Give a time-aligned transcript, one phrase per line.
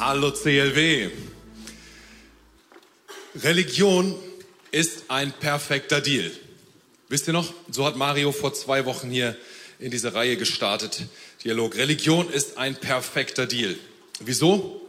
[0.00, 1.10] Hallo CLW.
[3.34, 4.14] Religion
[4.70, 6.30] ist ein perfekter Deal.
[7.10, 7.52] Wisst ihr noch?
[7.70, 9.36] So hat Mario vor zwei Wochen hier
[9.78, 11.02] in diese Reihe gestartet.
[11.44, 11.76] Dialog.
[11.76, 13.76] Religion ist ein perfekter Deal.
[14.20, 14.80] Wieso?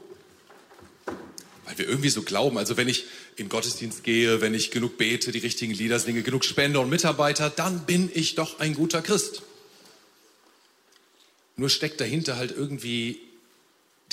[1.65, 2.57] Weil wir irgendwie so glauben.
[2.57, 3.03] Also wenn ich
[3.35, 7.49] in Gottesdienst gehe, wenn ich genug bete, die richtigen Lieder singe, genug Spende und Mitarbeiter,
[7.49, 9.41] dann bin ich doch ein guter Christ.
[11.57, 13.19] Nur steckt dahinter halt irgendwie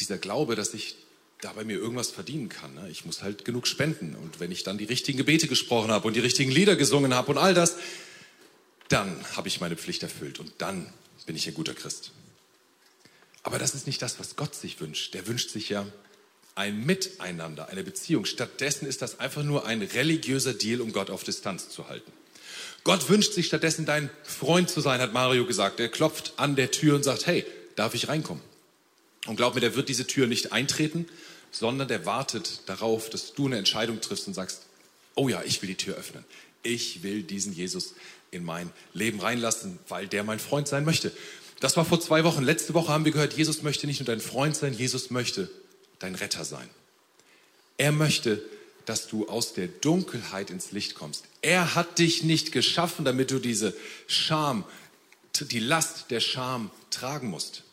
[0.00, 0.96] dieser Glaube, dass ich
[1.40, 2.74] dabei mir irgendwas verdienen kann.
[2.74, 2.88] Ne?
[2.90, 4.16] Ich muss halt genug spenden.
[4.16, 7.30] Und wenn ich dann die richtigen Gebete gesprochen habe und die richtigen Lieder gesungen habe
[7.30, 7.76] und all das,
[8.88, 10.92] dann habe ich meine Pflicht erfüllt und dann
[11.26, 12.12] bin ich ein guter Christ.
[13.42, 15.14] Aber das ist nicht das, was Gott sich wünscht.
[15.14, 15.86] Der wünscht sich ja
[16.54, 18.24] ein Miteinander, eine Beziehung.
[18.24, 22.10] Stattdessen ist das einfach nur ein religiöser Deal, um Gott auf Distanz zu halten.
[22.82, 25.78] Gott wünscht sich stattdessen dein Freund zu sein, hat Mario gesagt.
[25.78, 27.46] Er klopft an der Tür und sagt, hey,
[27.76, 28.42] darf ich reinkommen?
[29.26, 31.06] Und glaub mir, der wird diese Tür nicht eintreten,
[31.50, 34.62] sondern der wartet darauf, dass du eine Entscheidung triffst und sagst,
[35.14, 36.24] oh ja, ich will die Tür öffnen.
[36.62, 37.94] Ich will diesen Jesus
[38.30, 41.12] in mein Leben reinlassen, weil der mein Freund sein möchte.
[41.60, 42.42] Das war vor zwei Wochen.
[42.42, 45.50] Letzte Woche haben wir gehört, Jesus möchte nicht nur dein Freund sein, Jesus möchte
[45.98, 46.68] dein Retter sein.
[47.78, 48.42] Er möchte,
[48.84, 51.24] dass du aus der Dunkelheit ins Licht kommst.
[51.42, 53.74] Er hat dich nicht geschaffen, damit du diese
[54.06, 54.64] Scham,
[55.40, 57.64] die Last der Scham tragen musst.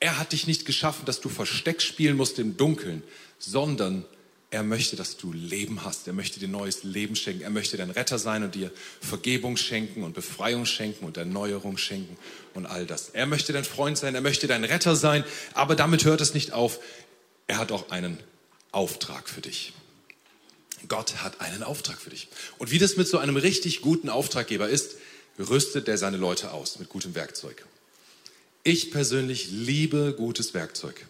[0.00, 3.02] Er hat dich nicht geschaffen, dass du Versteck spielen musst im Dunkeln,
[3.38, 4.04] sondern
[4.52, 6.08] er möchte, dass du Leben hast.
[6.08, 7.42] Er möchte dir neues Leben schenken.
[7.42, 12.16] Er möchte dein Retter sein und dir Vergebung schenken und Befreiung schenken und Erneuerung schenken
[12.54, 13.10] und all das.
[13.10, 14.16] Er möchte dein Freund sein.
[14.16, 15.22] Er möchte dein Retter sein.
[15.54, 16.80] Aber damit hört es nicht auf.
[17.46, 18.18] Er hat auch einen
[18.72, 19.72] Auftrag für dich.
[20.88, 22.26] Gott hat einen Auftrag für dich.
[22.58, 24.96] Und wie das mit so einem richtig guten Auftraggeber ist,
[25.38, 27.64] rüstet er seine Leute aus mit gutem Werkzeug.
[28.62, 31.06] Ich persönlich liebe gutes Werkzeug.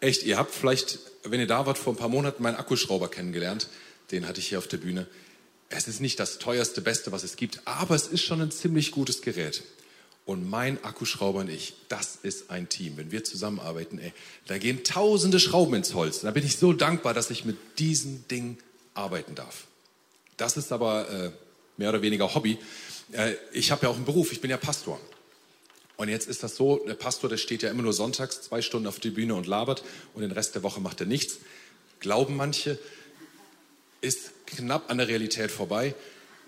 [0.00, 3.68] Echt, ihr habt vielleicht, wenn ihr da wart, vor ein paar Monaten meinen Akkuschrauber kennengelernt.
[4.10, 5.06] Den hatte ich hier auf der Bühne.
[5.68, 8.90] Es ist nicht das teuerste, beste, was es gibt, aber es ist schon ein ziemlich
[8.90, 9.64] gutes Gerät.
[10.24, 12.96] Und mein Akkuschrauber und ich, das ist ein Team.
[12.96, 14.12] Wenn wir zusammenarbeiten, ey,
[14.46, 16.20] da gehen tausende Schrauben ins Holz.
[16.20, 18.58] Da bin ich so dankbar, dass ich mit diesem Ding
[18.94, 19.66] arbeiten darf.
[20.36, 21.30] Das ist aber äh,
[21.76, 22.58] mehr oder weniger Hobby.
[23.12, 24.98] Äh, ich habe ja auch einen Beruf, ich bin ja Pastor.
[25.96, 28.86] Und jetzt ist das so, der Pastor, der steht ja immer nur sonntags zwei Stunden
[28.86, 29.82] auf der Bühne und labert
[30.14, 31.38] und den Rest der Woche macht er nichts.
[32.00, 32.78] Glauben manche,
[34.02, 35.94] ist knapp an der Realität vorbei.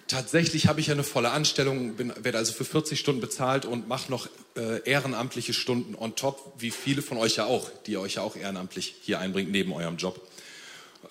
[0.06, 3.88] Tatsächlich habe ich ja eine volle Anstellung, bin, werde also für 40 Stunden bezahlt und
[3.88, 8.00] mache noch äh, ehrenamtliche Stunden on top, wie viele von euch ja auch, die ihr
[8.00, 10.20] euch ja auch ehrenamtlich hier einbringt, neben eurem Job.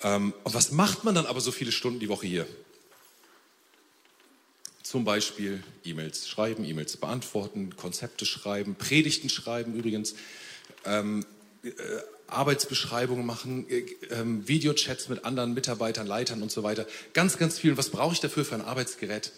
[0.02, 2.46] Ähm, und was macht man dann aber so viele Stunden die Woche hier?
[4.88, 10.14] Zum Beispiel E-Mails schreiben, E-Mails beantworten, Konzepte schreiben, Predigten schreiben übrigens,
[10.86, 11.26] ähm,
[11.62, 11.72] äh,
[12.26, 16.86] Arbeitsbeschreibungen machen, äh, äh, Videochats mit anderen Mitarbeitern, Leitern und so weiter.
[17.12, 17.72] Ganz, ganz viel.
[17.72, 19.32] Und was brauche ich dafür für ein Arbeitsgerät?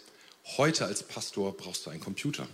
[0.57, 2.47] Heute als Pastor brauchst du einen Computer.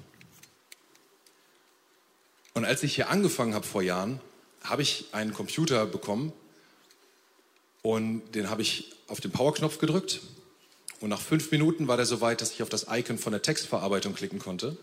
[2.55, 4.23] Und als ich hier angefangen habe vor Jahren,
[4.63, 6.33] habe ich einen Computer bekommen
[7.83, 10.23] und den habe ich auf den Powerknopf gedrückt
[11.01, 13.43] und nach fünf Minuten war der so weit, dass ich auf das Icon von der
[13.43, 14.77] Textverarbeitung klicken konnte.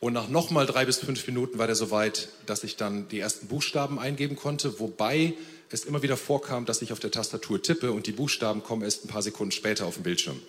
[0.00, 3.20] Und nach nochmal drei bis fünf Minuten war der so weit, dass ich dann die
[3.20, 5.34] ersten Buchstaben eingeben konnte, wobei
[5.70, 9.04] es immer wieder vorkam, dass ich auf der Tastatur tippe und die Buchstaben kommen erst
[9.04, 10.40] ein paar Sekunden später auf dem Bildschirm.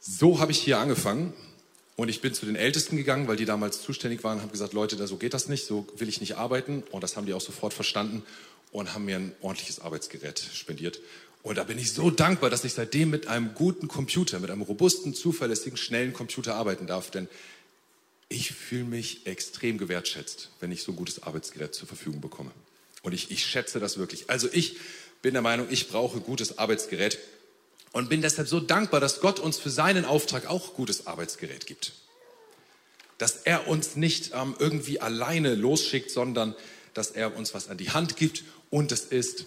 [0.00, 1.32] So habe ich hier angefangen
[1.96, 5.06] und ich bin zu den Ältesten gegangen, weil die damals zuständig waren, habe gesagt, Leute,
[5.06, 6.82] so geht das nicht, so will ich nicht arbeiten.
[6.90, 8.22] Und das haben die auch sofort verstanden
[8.72, 11.00] und haben mir ein ordentliches Arbeitsgerät spendiert.
[11.42, 14.62] Und da bin ich so dankbar, dass ich seitdem mit einem guten Computer, mit einem
[14.62, 17.10] robusten, zuverlässigen, schnellen Computer arbeiten darf.
[17.10, 17.28] Denn
[18.28, 22.50] ich fühle mich extrem gewertschätzt, wenn ich so ein gutes Arbeitsgerät zur Verfügung bekomme.
[23.02, 24.28] Und ich, ich schätze das wirklich.
[24.28, 24.76] Also ich
[25.22, 27.18] bin der Meinung, ich brauche gutes Arbeitsgerät
[27.92, 31.92] und bin deshalb so dankbar, dass Gott uns für seinen Auftrag auch gutes Arbeitsgerät gibt.
[33.16, 36.54] Dass er uns nicht ähm, irgendwie alleine losschickt, sondern
[36.92, 39.46] dass er uns was an die Hand gibt und es ist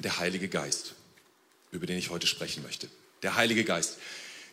[0.00, 0.94] der Heilige Geist
[1.70, 2.88] über den ich heute sprechen möchte.
[3.22, 3.98] Der Heilige Geist.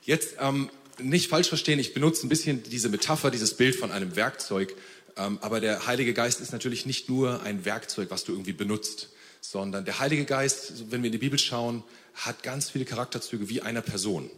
[0.04, 0.69] Jetzt ähm,
[1.00, 4.75] nicht falsch verstehen, ich benutze ein bisschen diese Metapher, dieses Bild von einem Werkzeug.
[5.16, 9.10] Ähm, aber der Heilige Geist ist natürlich nicht nur ein Werkzeug, was du irgendwie benutzt,
[9.42, 11.84] sondern der Heilige Geist, wenn wir in die Bibel schauen,
[12.16, 14.30] hat ganz viele Charakterzüge wie einer Person.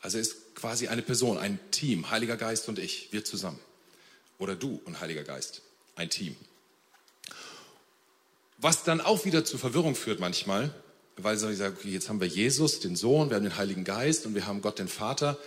[0.00, 3.58] Also er ist quasi eine Person, ein Team, Heiliger Geist und ich, wir zusammen.
[4.38, 5.62] Oder du und Heiliger Geist,
[5.94, 6.36] ein Team.
[8.58, 10.74] Was dann auch wieder zu Verwirrung führt manchmal,
[11.24, 14.26] weil sie sagen, okay, jetzt haben wir Jesus, den Sohn, wir haben den Heiligen Geist
[14.26, 15.38] und wir haben Gott, den Vater.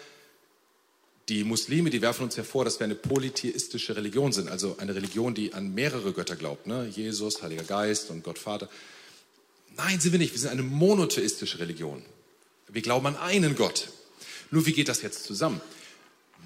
[1.30, 5.34] Die Muslime, die werfen uns hervor, dass wir eine polytheistische Religion sind, also eine Religion,
[5.34, 6.88] die an mehrere Götter glaubt, ne?
[6.94, 8.70] Jesus, Heiliger Geist und Gott Vater.
[9.78, 10.34] Nein, sind wir nicht.
[10.34, 12.04] Wir sind eine monotheistische Religion.
[12.68, 13.90] Wir glauben an einen Gott.
[14.52, 15.62] Nur wie geht das jetzt zusammen?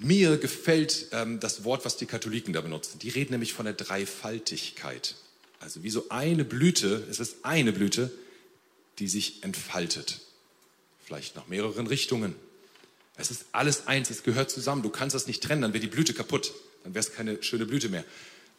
[0.00, 2.98] Mir gefällt ähm, das Wort, was die Katholiken da benutzen.
[3.00, 5.16] Die reden nämlich von der Dreifaltigkeit.
[5.60, 8.12] Also wie so eine Blüte, es ist eine Blüte,
[8.98, 10.20] die sich entfaltet.
[11.04, 12.34] Vielleicht nach mehreren Richtungen.
[13.16, 14.82] Es ist alles eins, es gehört zusammen.
[14.82, 16.52] Du kannst das nicht trennen, dann wäre die Blüte kaputt.
[16.84, 18.04] Dann wäre es keine schöne Blüte mehr.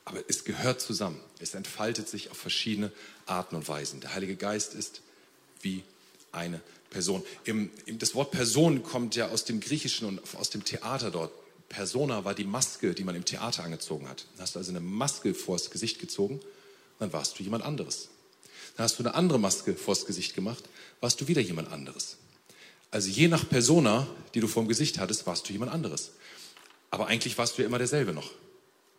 [0.06, 1.20] Aber es gehört zusammen.
[1.40, 2.92] Es entfaltet sich auf verschiedene
[3.26, 4.02] Arten und Weisen.
[4.02, 5.02] Der Heilige Geist ist
[5.62, 5.84] wie
[6.32, 7.24] eine Person.
[7.44, 11.32] Im, das Wort Person kommt ja aus dem Griechischen und aus dem Theater dort.
[11.70, 14.26] Persona war die Maske, die man im Theater angezogen hat.
[14.40, 16.42] Hast du also eine Maske vors Gesicht gezogen,
[16.98, 18.10] dann warst du jemand anderes.
[18.80, 20.64] Dann hast du eine andere Maske vors Gesicht gemacht,
[21.02, 22.16] warst du wieder jemand anderes.
[22.92, 26.12] Also je nach Persona, die du vor dem Gesicht hattest, warst du jemand anderes.
[26.90, 28.32] Aber eigentlich warst du ja immer derselbe noch.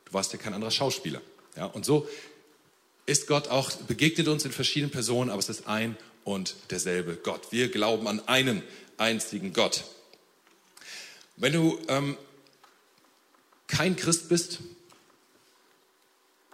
[0.04, 1.22] Du warst ja kein anderer Schauspieler.
[1.56, 2.06] Ja, und so
[3.06, 7.50] ist Gott auch, begegnet uns in verschiedenen Personen, aber es ist ein und derselbe Gott.
[7.50, 8.62] Wir glauben an einen
[8.98, 9.84] einzigen Gott.
[11.38, 12.18] Wenn du ähm,
[13.66, 14.58] kein Christ bist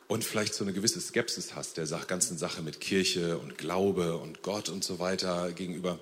[0.09, 4.43] und vielleicht so eine gewisse Skepsis hast der ganzen Sache mit Kirche und Glaube und
[4.43, 5.99] Gott und so weiter gegenüber,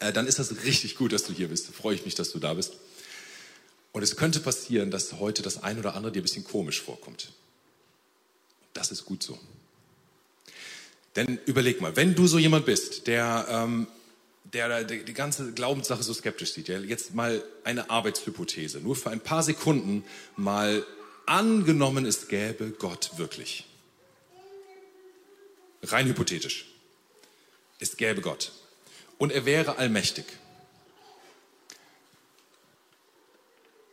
[0.00, 1.68] äh, dann ist das richtig gut, dass du hier bist.
[1.68, 2.74] Da freue ich mich, dass du da bist.
[3.92, 7.32] Und es könnte passieren, dass heute das ein oder andere dir ein bisschen komisch vorkommt.
[8.72, 9.38] Das ist gut so.
[11.14, 13.86] Denn überleg mal, wenn du so jemand bist, der, ähm,
[14.52, 19.10] der, der die ganze Glaubenssache so skeptisch sieht, der jetzt mal eine Arbeitshypothese, nur für
[19.10, 20.04] ein paar Sekunden
[20.36, 20.84] mal
[21.26, 23.64] angenommen, es gäbe Gott wirklich.
[25.82, 26.66] Rein hypothetisch.
[27.78, 28.52] Es gäbe Gott.
[29.18, 30.24] Und er wäre allmächtig.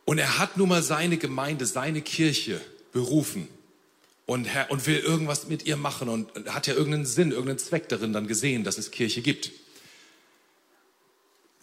[0.04, 2.60] Und er hat nun mal seine Gemeinde, seine Kirche
[2.92, 3.48] berufen
[4.26, 7.88] und, Herr, und will irgendwas mit ihr machen und hat ja irgendeinen Sinn, irgendeinen Zweck
[7.88, 9.52] darin dann gesehen, dass es Kirche gibt.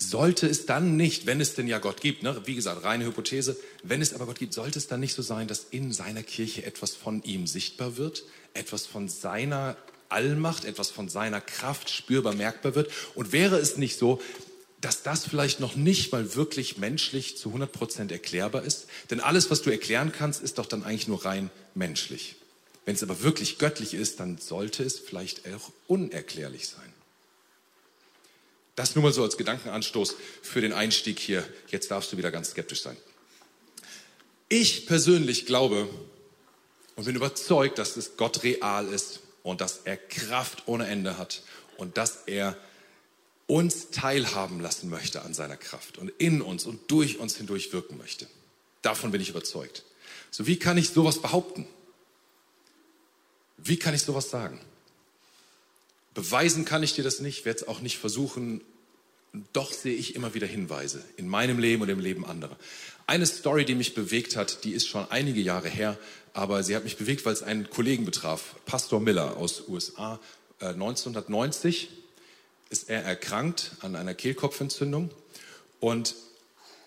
[0.01, 3.57] Sollte es dann nicht, wenn es denn ja Gott gibt, ne, wie gesagt, reine Hypothese,
[3.83, 6.65] wenn es aber Gott gibt, sollte es dann nicht so sein, dass in seiner Kirche
[6.65, 8.23] etwas von ihm sichtbar wird,
[8.53, 9.75] etwas von seiner
[10.07, 12.89] Allmacht, etwas von seiner Kraft spürbar merkbar wird?
[13.13, 14.21] Und wäre es nicht so,
[14.79, 18.87] dass das vielleicht noch nicht mal wirklich menschlich zu 100 Prozent erklärbar ist?
[19.11, 22.37] Denn alles, was du erklären kannst, ist doch dann eigentlich nur rein menschlich.
[22.85, 26.88] Wenn es aber wirklich göttlich ist, dann sollte es vielleicht auch unerklärlich sein.
[28.79, 31.45] Das nur mal so als Gedankenanstoß für den Einstieg hier.
[31.67, 32.95] Jetzt darfst du wieder ganz skeptisch sein.
[34.47, 35.89] Ich persönlich glaube
[36.95, 41.43] und bin überzeugt, dass es Gott real ist und dass er Kraft ohne Ende hat
[41.75, 42.55] und dass er
[43.47, 47.97] uns teilhaben lassen möchte an seiner Kraft und in uns und durch uns hindurch wirken
[47.97, 48.27] möchte.
[48.81, 49.83] Davon bin ich überzeugt.
[50.31, 51.67] So wie kann ich sowas behaupten?
[53.57, 54.61] Wie kann ich sowas sagen?
[56.13, 58.61] Beweisen kann ich dir das nicht, werde es auch nicht versuchen.
[59.53, 62.57] Doch sehe ich immer wieder Hinweise in meinem Leben und im Leben anderer.
[63.05, 65.97] Eine Story, die mich bewegt hat, die ist schon einige Jahre her,
[66.33, 68.55] aber sie hat mich bewegt, weil es einen Kollegen betraf.
[68.65, 70.19] Pastor Miller aus USA.
[70.61, 71.93] 1990 äh,
[72.69, 75.11] ist er erkrankt an einer Kehlkopfentzündung
[75.79, 76.15] und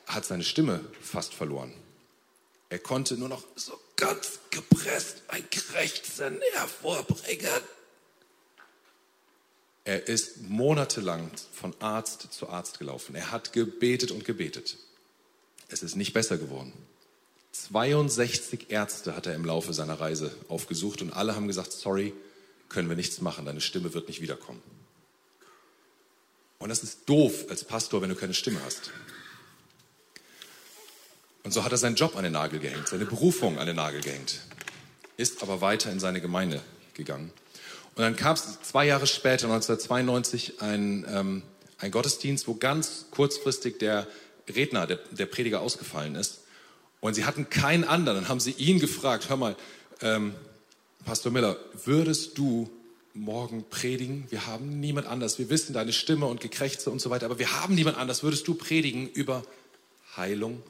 [0.06, 1.72] hat seine Stimme fast verloren.
[2.68, 7.62] Er konnte nur noch so ganz gepresst ein Krächzen hervorbringen.
[9.84, 13.14] Er ist monatelang von Arzt zu Arzt gelaufen.
[13.14, 14.76] Er hat gebetet und gebetet.
[15.68, 16.72] Es ist nicht besser geworden.
[17.52, 22.14] 62 Ärzte hat er im Laufe seiner Reise aufgesucht und alle haben gesagt, sorry,
[22.68, 24.62] können wir nichts machen, deine Stimme wird nicht wiederkommen.
[26.58, 28.90] Und das ist doof als Pastor, wenn du keine Stimme hast.
[31.42, 34.00] Und so hat er seinen Job an den Nagel gehängt, seine Berufung an den Nagel
[34.00, 34.40] gehängt,
[35.16, 36.62] ist aber weiter in seine Gemeinde
[36.94, 37.32] gegangen.
[37.94, 41.42] Und dann kam es zwei Jahre später, 1992, ein, ähm,
[41.78, 44.06] ein Gottesdienst, wo ganz kurzfristig der
[44.48, 46.40] Redner, der, der, Prediger ausgefallen ist.
[47.00, 48.22] Und sie hatten keinen anderen.
[48.22, 49.56] Dann haben sie ihn gefragt, hör mal,
[50.00, 50.34] ähm,
[51.04, 52.70] Pastor Miller, würdest du
[53.12, 54.24] morgen predigen?
[54.30, 55.38] Wir haben niemand anders.
[55.38, 58.22] Wir wissen deine Stimme und Gekrächze und so weiter, aber wir haben niemand anders.
[58.22, 59.42] Würdest du predigen über
[60.16, 60.62] Heilung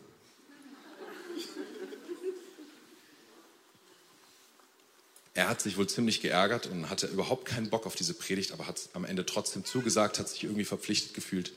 [5.35, 8.67] Er hat sich wohl ziemlich geärgert und hatte überhaupt keinen Bock auf diese Predigt, aber
[8.67, 11.51] hat am Ende trotzdem zugesagt, hat sich irgendwie verpflichtet gefühlt.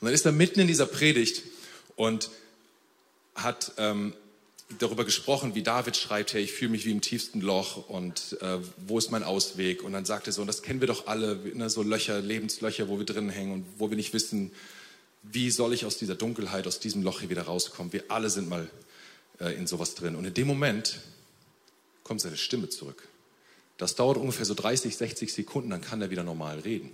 [0.00, 1.42] Und dann ist er mitten in dieser Predigt
[1.94, 2.30] und
[3.36, 4.12] hat ähm,
[4.78, 8.58] darüber gesprochen, wie David schreibt, hey, ich fühle mich wie im tiefsten Loch und äh,
[8.86, 9.84] wo ist mein Ausweg?
[9.84, 12.88] Und dann sagt er so, und das kennen wir doch alle, ne, so Löcher, Lebenslöcher,
[12.88, 14.50] wo wir drin hängen und wo wir nicht wissen,
[15.22, 17.92] Wie soll ich aus dieser Dunkelheit, aus diesem Loch hier wieder rauskommen?
[17.92, 18.68] Wir alle sind mal
[19.38, 20.16] äh, in sowas drin.
[20.16, 20.98] Und in dem Moment
[22.02, 23.06] kommt seine Stimme zurück.
[23.78, 26.90] Das dauert ungefähr so 30, 60 Sekunden, dann kann er wieder normal reden.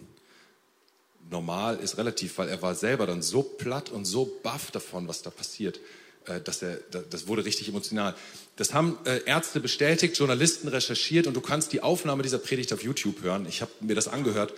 [1.31, 5.23] Normal ist relativ, weil er war selber dann so platt und so baff davon, was
[5.23, 5.79] da passiert,
[6.27, 6.79] äh, dass er,
[7.11, 8.15] das wurde richtig emotional.
[8.57, 12.83] Das haben äh, Ärzte bestätigt, Journalisten recherchiert und du kannst die Aufnahme dieser Predigt auf
[12.83, 13.47] YouTube hören.
[13.47, 14.55] Ich habe mir das angehört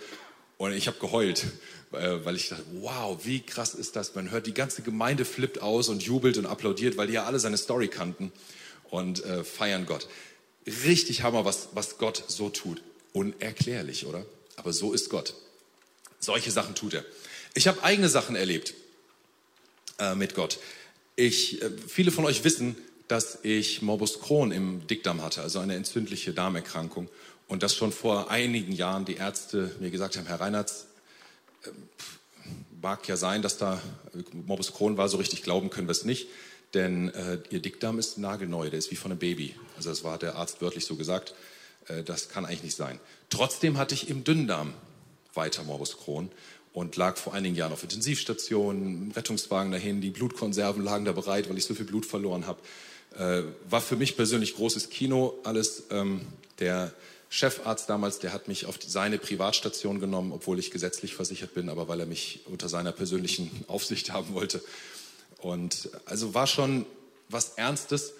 [0.57, 1.45] und ich habe geheult,
[1.91, 4.15] äh, weil ich dachte, wow, wie krass ist das?
[4.15, 7.39] Man hört, die ganze Gemeinde flippt aus und jubelt und applaudiert, weil die ja alle
[7.39, 8.31] seine Story kannten
[8.89, 10.09] und feiern Gott.
[10.65, 12.81] Richtig Hammer, was, was Gott so tut.
[13.13, 14.25] Unerklärlich, oder?
[14.55, 15.33] Aber so ist Gott.
[16.19, 17.05] Solche Sachen tut er.
[17.53, 18.73] Ich habe eigene Sachen erlebt
[19.99, 20.59] äh, mit Gott.
[21.15, 22.75] Ich, äh, viele von euch wissen,
[23.07, 27.09] dass ich Morbus Crohn im Dickdarm hatte, also eine entzündliche Darmerkrankung.
[27.47, 30.71] Und dass schon vor einigen Jahren die Ärzte mir gesagt haben, Herr Reinhardt,
[31.63, 31.69] äh,
[32.81, 33.81] mag ja sein, dass da
[34.31, 36.27] Morbus Crohn war, so richtig glauben können wir es nicht.
[36.73, 39.55] Denn äh, ihr Dickdarm ist nagelneu, der ist wie von einem Baby.
[39.77, 41.33] Also das war der Arzt wörtlich so gesagt.
[41.87, 42.99] Äh, das kann eigentlich nicht sein.
[43.29, 44.73] Trotzdem hatte ich im Dünndarm
[45.33, 46.29] weiter Morbus Crohn
[46.73, 51.57] und lag vor einigen Jahren auf Intensivstationen, Rettungswagen dahin, die Blutkonserven lagen da bereit, weil
[51.57, 52.59] ich so viel Blut verloren habe.
[53.17, 55.83] Äh, war für mich persönlich großes Kino, alles.
[55.89, 56.21] Ähm,
[56.59, 56.93] der
[57.29, 61.87] Chefarzt damals, der hat mich auf seine Privatstation genommen, obwohl ich gesetzlich versichert bin, aber
[61.87, 64.61] weil er mich unter seiner persönlichen Aufsicht haben wollte.
[65.41, 66.85] Und also war schon
[67.29, 68.13] was Ernstes.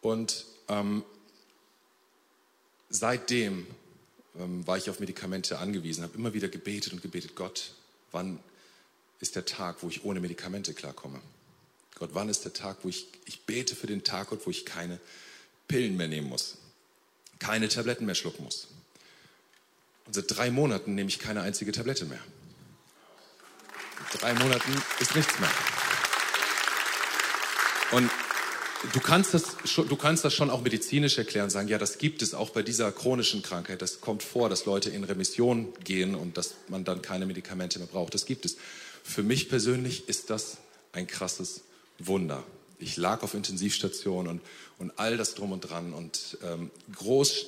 [0.00, 1.04] Und ähm,
[2.88, 3.66] seitdem
[4.38, 7.72] ähm, war ich auf Medikamente angewiesen, habe immer wieder gebetet und gebetet, Gott,
[8.10, 8.40] wann
[9.20, 11.20] ist der Tag, wo ich ohne Medikamente klarkomme?
[11.98, 14.66] Gott, wann ist der Tag, wo ich, ich bete für den Tag, Gott, wo ich
[14.66, 14.98] keine
[15.68, 16.56] Pillen mehr nehmen muss,
[17.38, 18.68] keine Tabletten mehr schlucken muss.
[20.06, 22.20] Und seit drei Monaten nehme ich keine einzige Tablette mehr.
[24.12, 25.50] In drei Monaten ist nichts mehr.
[27.92, 28.10] Und
[28.92, 32.22] du kannst, das schon, du kannst das schon auch medizinisch erklären, sagen, ja, das gibt
[32.22, 33.82] es auch bei dieser chronischen Krankheit.
[33.82, 37.88] Das kommt vor, dass Leute in Remission gehen und dass man dann keine Medikamente mehr
[37.88, 38.14] braucht.
[38.14, 38.56] Das gibt es.
[39.02, 40.58] Für mich persönlich ist das
[40.92, 41.62] ein krasses
[41.98, 42.42] Wunder.
[42.78, 44.40] Ich lag auf Intensivstation und,
[44.78, 47.46] und all das drum und dran und ähm, groß,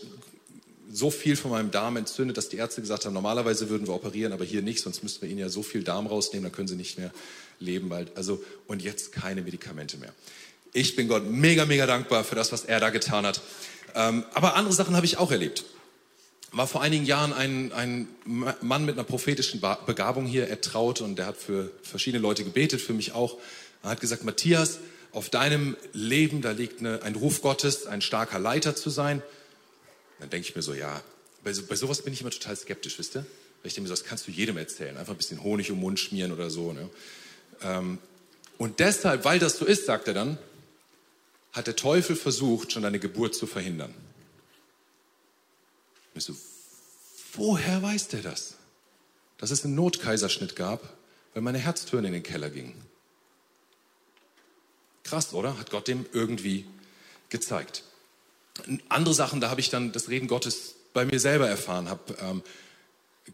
[0.91, 4.33] so viel von meinem Darm entzündet, dass die Ärzte gesagt haben, normalerweise würden wir operieren,
[4.33, 6.77] aber hier nicht, sonst müssten wir ihnen ja so viel Darm rausnehmen, dann können sie
[6.77, 7.13] nicht mehr
[7.61, 8.17] leben bald.
[8.17, 10.13] Also, und jetzt keine Medikamente mehr.
[10.73, 13.41] Ich bin Gott mega, mega dankbar für das, was er da getan hat.
[13.95, 15.65] Ähm, aber andere Sachen habe ich auch erlebt.
[16.53, 21.27] War vor einigen Jahren ein, ein Mann mit einer prophetischen Begabung hier ertraut und der
[21.27, 23.37] hat für verschiedene Leute gebetet, für mich auch.
[23.83, 24.79] Er hat gesagt, Matthias,
[25.13, 29.23] auf deinem Leben, da liegt eine, ein Ruf Gottes, ein starker Leiter zu sein.
[30.21, 31.03] Dann denke ich mir so, ja,
[31.45, 33.21] bei, so, bei sowas bin ich immer total skeptisch, wisst ihr?
[33.21, 34.97] Weil ich denke mir so, das kannst du jedem erzählen.
[34.97, 36.73] Einfach ein bisschen Honig um den Mund schmieren oder so.
[36.73, 36.89] Ne?
[37.63, 37.99] Ähm,
[38.59, 40.39] und deshalb, weil das so ist, sagt er dann,
[41.53, 43.95] hat der Teufel versucht, schon deine Geburt zu verhindern.
[46.15, 46.35] ich so,
[47.35, 48.57] woher weiß der das?
[49.39, 50.83] Dass es einen Notkaiserschnitt gab,
[51.35, 52.75] weil meine Herztöne in den Keller gingen.
[55.05, 55.59] Krass, oder?
[55.59, 56.67] Hat Gott dem irgendwie
[57.29, 57.85] gezeigt.
[58.89, 62.43] Andere Sachen, da habe ich dann das Reden Gottes bei mir selber erfahren, habe ähm,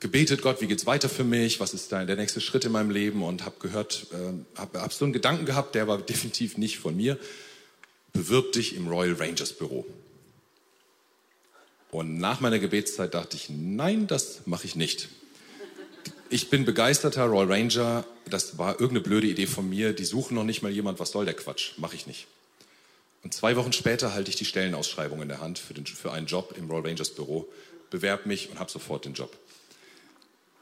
[0.01, 1.61] gebetet, Gott, wie geht's weiter für mich?
[1.61, 3.23] Was ist da der nächste Schritt in meinem Leben?
[3.23, 6.97] Und habe gehört, äh, habe hab so einen Gedanken gehabt, der war definitiv nicht von
[6.97, 7.19] mir.
[8.13, 9.87] Bewirb dich im Royal Rangers Büro.
[11.91, 15.09] Und nach meiner Gebetszeit dachte ich, nein, das mache ich nicht.
[16.29, 18.05] Ich bin begeisterter Royal Ranger.
[18.29, 19.93] Das war irgendeine blöde Idee von mir.
[19.93, 20.99] Die suchen noch nicht mal jemand.
[20.99, 21.79] Was soll der Quatsch?
[21.79, 22.27] Mache ich nicht.
[23.23, 26.27] Und zwei Wochen später halte ich die Stellenausschreibung in der Hand für, den, für einen
[26.27, 27.49] Job im Royal Rangers Büro,
[27.91, 29.35] bewerbe mich und habe sofort den Job.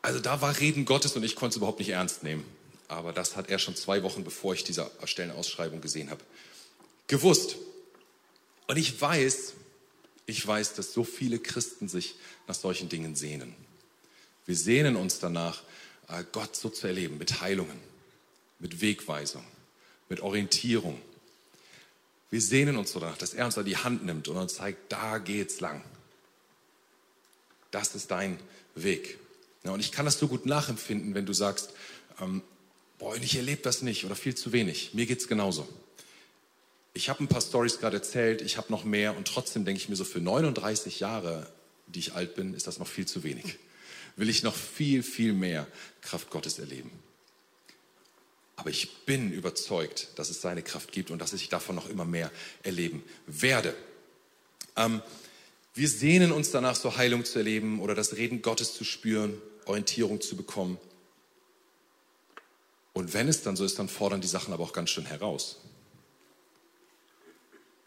[0.03, 2.45] Also da war Reden Gottes und ich konnte es überhaupt nicht ernst nehmen.
[2.89, 6.23] Aber das hat er schon zwei Wochen, bevor ich diese Stellenausschreibung gesehen habe,
[7.07, 7.57] gewusst.
[8.67, 9.55] Und ich weiß,
[10.27, 12.17] ich weiß, dass so viele Christen sich
[12.47, 13.55] nach solchen Dingen sehnen.
[14.45, 15.63] Wir sehnen uns danach,
[16.09, 17.79] äh, Gott so zu erleben, mit Heilungen,
[18.59, 19.45] mit Wegweisung,
[20.09, 21.01] mit Orientierung.
[22.31, 25.19] Wir sehnen uns danach, dass er uns an die Hand nimmt und uns zeigt, da
[25.19, 25.83] geht's lang.
[27.71, 28.39] Das ist dein
[28.75, 29.19] Weg.
[29.65, 31.73] Ja, und ich kann das so gut nachempfinden, wenn du sagst,
[32.21, 32.43] ähm,
[32.99, 34.95] boah, ich erlebe das nicht oder viel zu wenig.
[34.95, 35.69] Mir geht's genauso.
[36.95, 39.89] Ich habe ein paar Stories gerade erzählt, ich habe noch mehr und trotzdem denke ich
[39.89, 41.51] mir so, für 39 Jahre,
[41.87, 43.59] die ich alt bin, ist das noch viel zu wenig
[44.17, 45.67] will ich noch viel, viel mehr
[46.01, 46.91] Kraft Gottes erleben.
[48.57, 52.05] Aber ich bin überzeugt, dass es seine Kraft gibt und dass ich davon noch immer
[52.05, 52.31] mehr
[52.63, 53.75] erleben werde.
[54.77, 55.03] Ähm,
[55.75, 60.21] wir sehnen uns danach, so Heilung zu erleben oder das Reden Gottes zu spüren, Orientierung
[60.21, 60.79] zu bekommen.
[62.93, 65.59] Und wenn es dann so ist, dann fordern die Sachen aber auch ganz schön heraus.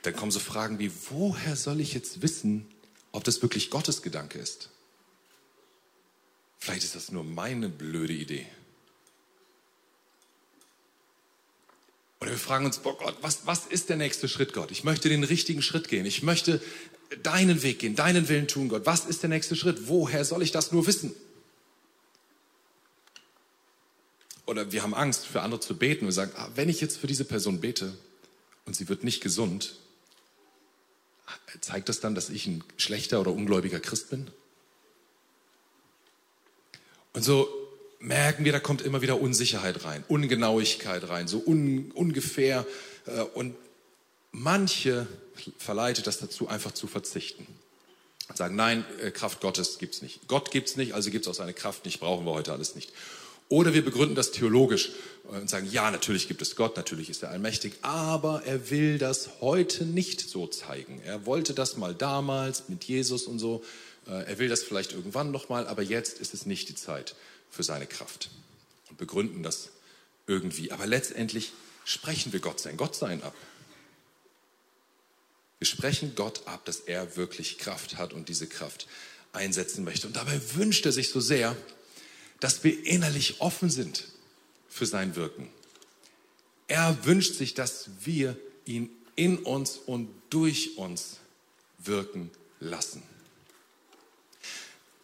[0.02, 2.68] Dann kommen so Fragen wie, woher soll ich jetzt wissen,
[3.12, 4.70] ob das wirklich Gottes Gedanke ist?
[6.60, 8.48] Vielleicht ist das nur meine blöde Idee.
[12.20, 14.72] Oder wir fragen uns, boah Gott, was, was ist der nächste Schritt, Gott?
[14.72, 16.06] Ich möchte den richtigen Schritt gehen.
[16.06, 16.62] Ich möchte
[17.22, 18.86] deinen Weg gehen, deinen Willen tun, Gott.
[18.86, 19.88] Was ist der nächste Schritt?
[19.88, 21.16] Woher soll ich das nur wissen?
[24.46, 26.06] Oder wir haben Angst, für andere zu beten.
[26.06, 27.94] Wir sagen, ah, wenn ich jetzt für diese Person bete
[28.66, 29.76] und sie wird nicht gesund,
[31.62, 34.28] zeigt das dann, dass ich ein schlechter oder ungläubiger Christ bin?
[37.14, 37.48] Und so
[38.00, 42.66] merken wir, da kommt immer wieder Unsicherheit rein, Ungenauigkeit rein, so un, ungefähr.
[43.06, 43.56] Äh, und
[44.32, 45.08] manche
[45.58, 47.48] verleitet das dazu, einfach zu verzichten.
[48.34, 50.28] Sagen, nein, äh, Kraft Gottes gibt es nicht.
[50.28, 52.76] Gott gibt es nicht, also gibt es auch seine Kraft nicht, brauchen wir heute alles
[52.76, 52.92] nicht.
[53.48, 54.92] Oder wir begründen das theologisch
[55.26, 59.42] und sagen, ja, natürlich gibt es Gott, natürlich ist er allmächtig, aber er will das
[59.42, 61.02] heute nicht so zeigen.
[61.06, 63.64] Er wollte das mal damals mit Jesus und so.
[64.08, 67.16] Äh, er will das vielleicht irgendwann nochmal, aber jetzt ist es nicht die Zeit
[67.52, 68.30] für seine Kraft.
[68.90, 69.70] Und begründen das
[70.28, 70.72] irgendwie.
[70.72, 71.52] Aber letztendlich
[71.84, 73.36] sprechen wir Gott sein Gottsein ab.
[75.60, 78.88] Wir sprechen Gott ab, dass er wirklich Kraft hat und diese Kraft
[79.34, 80.08] einsetzen möchte.
[80.08, 81.56] Und dabei wünscht er sich so sehr,
[82.46, 84.04] dass wir innerlich offen sind
[84.70, 85.50] für sein Wirken.
[86.68, 91.18] Er wünscht sich, dass wir ihn in uns und durch uns
[91.80, 93.02] wirken lassen.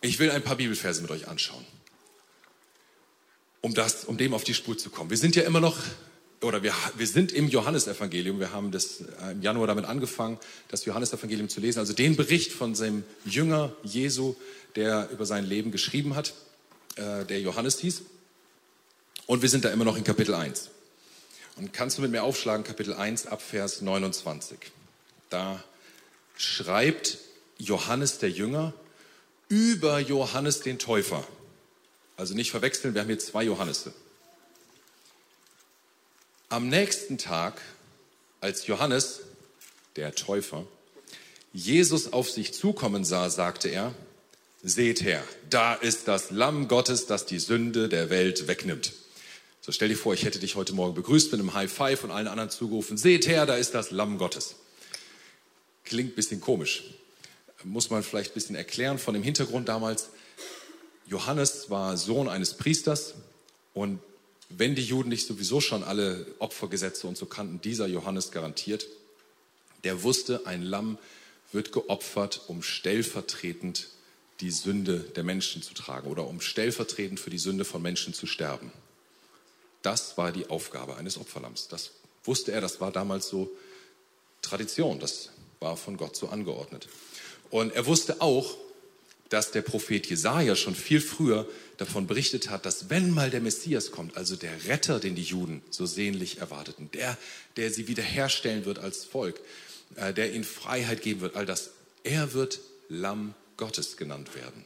[0.01, 1.65] Ich will ein paar Bibelverse mit euch anschauen,
[3.62, 5.10] um, das, um dem auf die Spur zu kommen.
[5.10, 5.79] Wir sind ja immer noch,
[6.41, 8.39] oder wir, wir sind im Johannesevangelium.
[8.39, 12.51] Wir haben das äh, im Januar damit angefangen, das Johannesevangelium zu lesen, also den Bericht
[12.51, 14.36] von seinem Jünger Jesu,
[14.75, 16.36] der über sein Leben geschrieben hat
[17.01, 18.03] äh, der Johannes hieß.
[19.25, 20.70] Und wir sind da immer noch in Kapitel 1.
[21.55, 24.60] Und kannst du mit mir aufschlagen, Kapitel 1 ab Vers 29.
[25.29, 25.63] Da
[26.38, 27.17] schreibt
[27.58, 28.74] Johannes der Jünger
[29.49, 31.25] über Johannes den Täufer.
[32.17, 33.93] Also nicht verwechseln, wir haben hier zwei Johannese.
[36.49, 37.62] Am nächsten Tag,
[38.41, 39.21] als Johannes,
[39.95, 40.65] der Täufer,
[41.54, 43.93] Jesus auf sich zukommen sah, sagte er,
[44.63, 48.93] Seht her, da ist das Lamm Gottes, das die Sünde der Welt wegnimmt.
[49.60, 52.12] So stell dir vor, ich hätte dich heute Morgen begrüßt mit einem High Five und
[52.12, 52.95] allen anderen zugerufen.
[52.95, 54.56] Seht her, da ist das Lamm Gottes.
[55.84, 56.84] Klingt ein bisschen komisch.
[57.63, 60.10] Muss man vielleicht ein bisschen erklären von dem Hintergrund damals.
[61.08, 63.15] Johannes war Sohn eines Priesters
[63.74, 64.00] und
[64.50, 68.86] wenn die Juden nicht sowieso schon alle Opfergesetze und so kannten, dieser Johannes garantiert,
[69.84, 71.00] der wusste, ein Lamm
[71.52, 73.88] wird geopfert, um stellvertretend
[74.41, 78.25] die Sünde der Menschen zu tragen oder um stellvertretend für die Sünde von Menschen zu
[78.25, 78.71] sterben.
[79.82, 81.67] Das war die Aufgabe eines Opferlamms.
[81.67, 81.91] Das
[82.23, 83.51] wusste er, das war damals so
[84.41, 86.88] Tradition, das war von Gott so angeordnet.
[87.49, 88.58] Und er wusste auch,
[89.30, 93.91] dass der Prophet Jesaja schon viel früher davon berichtet hat, dass wenn mal der Messias
[93.91, 97.17] kommt, also der Retter, den die Juden so sehnlich erwarteten, der,
[97.56, 99.39] der sie wiederherstellen wird als Volk,
[99.95, 101.71] äh, der ihnen Freiheit geben wird, all das,
[102.04, 104.65] er wird Lamm Gottes genannt werden.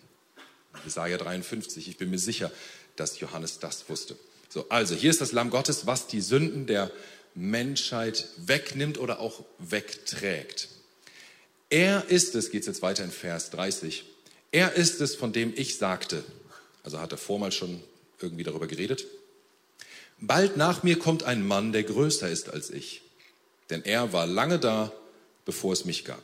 [0.86, 2.50] Jesaja 53, ich bin mir sicher,
[2.96, 4.16] dass Johannes das wusste.
[4.48, 6.90] So, also hier ist das Lamm Gottes, was die Sünden der
[7.34, 10.70] Menschheit wegnimmt oder auch wegträgt.
[11.70, 14.06] Er ist es, geht es jetzt weiter in Vers 30,
[14.54, 16.24] er ist es, von dem ich sagte,
[16.84, 17.84] also hat er vormal schon
[18.22, 19.06] irgendwie darüber geredet,
[20.22, 23.02] bald nach mir kommt ein Mann, der größer ist als ich,
[23.70, 24.94] denn er war lange da,
[25.44, 26.24] bevor es mich gab.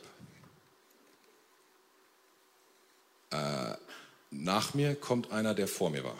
[3.32, 3.76] Äh,
[4.30, 6.18] nach mir kommt einer, der vor mir war.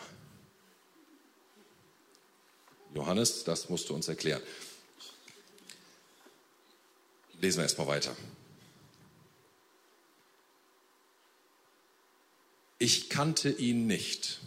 [2.93, 4.41] Johannes, das musst du uns erklären.
[7.41, 8.15] Lesen wir erstmal weiter.
[12.77, 14.41] Ich kannte ihn nicht.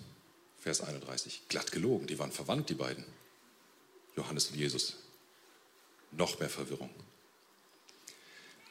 [0.61, 1.43] Vers 31.
[1.49, 3.05] Glatt gelogen, die waren verwandt, die beiden.
[4.17, 4.97] Johannes und Jesus.
[6.13, 6.91] Noch mehr Verwirrung.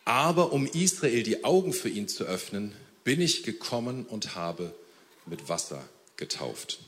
[0.06, 2.76] Aber um Israel die Augen für ihn zu öffnen,
[3.06, 4.76] bin ich gekommen und habe
[5.26, 5.88] mit Wasser
[6.18, 6.80] getauft.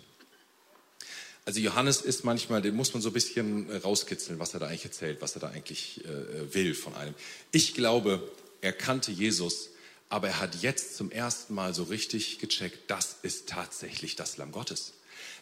[1.45, 4.67] Also Johannes ist manchmal, den muss man so ein bisschen äh, rauskitzeln, was er da
[4.67, 7.13] eigentlich erzählt, was er da eigentlich äh, will von einem.
[7.53, 9.69] Ich glaube, er kannte Jesus,
[10.09, 14.51] aber er hat jetzt zum ersten Mal so richtig gecheckt, das ist tatsächlich das Lamm
[14.51, 14.93] Gottes.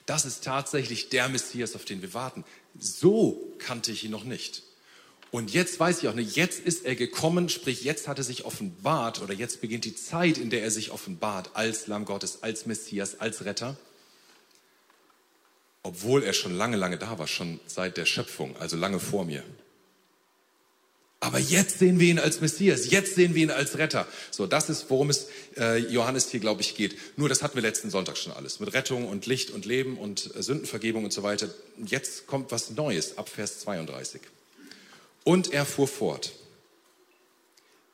[0.06, 2.44] Das ist tatsächlich der Messias, auf den wir warten.
[2.78, 4.62] So kannte ich ihn noch nicht.
[5.36, 8.46] Und jetzt weiß ich auch nicht, jetzt ist er gekommen, sprich, jetzt hat er sich
[8.46, 12.66] offenbart oder jetzt beginnt die Zeit, in der er sich offenbart als Lamm Gottes, als
[12.66, 13.76] Messias, als Retter.
[15.84, 19.44] obwohl er schon lange, lange da war, schon seit der Schöpfung, also lange vor mir.
[21.20, 24.08] Aber jetzt sehen wir ihn als Messias, jetzt sehen wir ihn als Retter.
[24.32, 26.96] So, das ist, worum es äh, Johannes hier, glaube ich, geht.
[27.18, 28.62] Nur das hatten wir letzten Sonntag schon alles.
[28.62, 31.50] Mit Rettung und Licht und Leben und äh, Sündenvergebung und so weiter.
[31.86, 34.22] Jetzt kommt was Neues ab Vers 32.
[35.26, 36.34] Und er fuhr fort.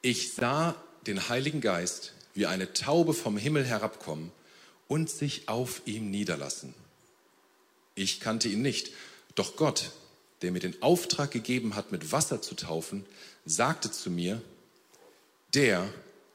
[0.02, 0.76] Ich sah
[1.08, 4.32] den Heiligen Geist wie eine Taube vom Himmel herabkommen
[4.88, 6.74] und sich auf ihm niederlassen.
[7.96, 8.92] Ich kannte ihn nicht,
[9.36, 9.92] doch Gott,
[10.42, 13.06] der mir den Auftrag gegeben hat, mit Wasser zu taufen,
[13.46, 14.42] sagte zu mir,
[15.54, 15.88] der,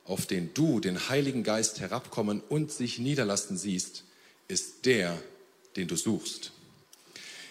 [0.05, 4.05] auf den du den Heiligen Geist herabkommen und sich niederlassen siehst,
[4.49, 5.21] ist der,
[5.77, 6.53] den du suchst.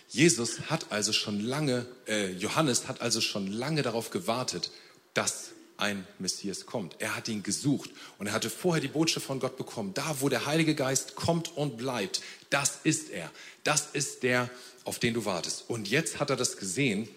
[0.10, 4.72] Jesus hat also schon lange, äh, Johannes hat also schon lange darauf gewartet,
[5.14, 6.96] dass ein Messias kommt.
[7.00, 9.94] Er hat ihn gesucht und er hatte vorher die Botschaft von Gott bekommen.
[9.94, 13.30] Da, wo der Heilige Geist kommt und bleibt, das ist er.
[13.64, 14.50] Das ist der,
[14.86, 15.66] auf den du wartest.
[15.68, 17.10] Und jetzt hat er das gesehen.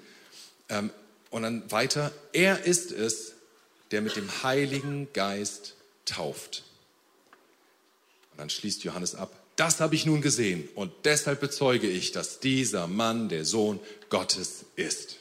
[0.69, 0.91] Ähm,
[1.31, 3.35] und dann weiter, er ist es,
[3.91, 5.75] der mit dem Heiligen Geist
[6.05, 6.65] tauft.
[8.33, 12.39] Und dann schließt Johannes ab, das habe ich nun gesehen und deshalb bezeuge ich, dass
[12.39, 15.17] dieser Mann der Sohn Gottes ist.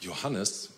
[0.00, 0.70] Johannes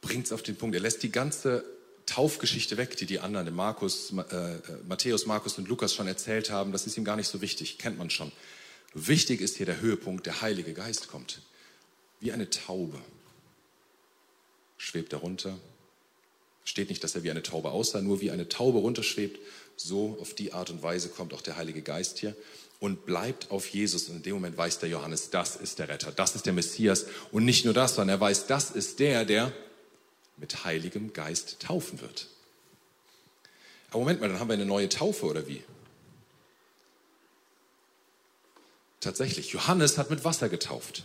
[0.00, 0.76] bringt es auf den Punkt.
[0.76, 1.64] Er lässt die ganze
[2.06, 6.70] Taufgeschichte weg, die die anderen, Markus, äh, Matthäus, Markus und Lukas schon erzählt haben.
[6.70, 8.30] Das ist ihm gar nicht so wichtig, kennt man schon.
[8.94, 11.42] Wichtig ist hier der Höhepunkt, der Heilige Geist kommt.
[12.20, 13.00] Wie eine Taube
[14.80, 15.58] schwebt er runter.
[16.64, 19.38] Steht nicht, dass er wie eine Taube aussah, nur wie eine Taube runterschwebt.
[19.76, 22.34] So auf die Art und Weise kommt auch der Heilige Geist hier
[22.80, 24.08] und bleibt auf Jesus.
[24.08, 27.06] Und in dem Moment weiß der Johannes, das ist der Retter, das ist der Messias.
[27.30, 29.52] Und nicht nur das, sondern er weiß, das ist der, der
[30.38, 32.28] mit Heiligem Geist taufen wird.
[33.90, 35.62] Aber Moment mal, dann haben wir eine neue Taufe oder wie?
[39.00, 41.04] Tatsächlich, Johannes hat mit Wasser getauft.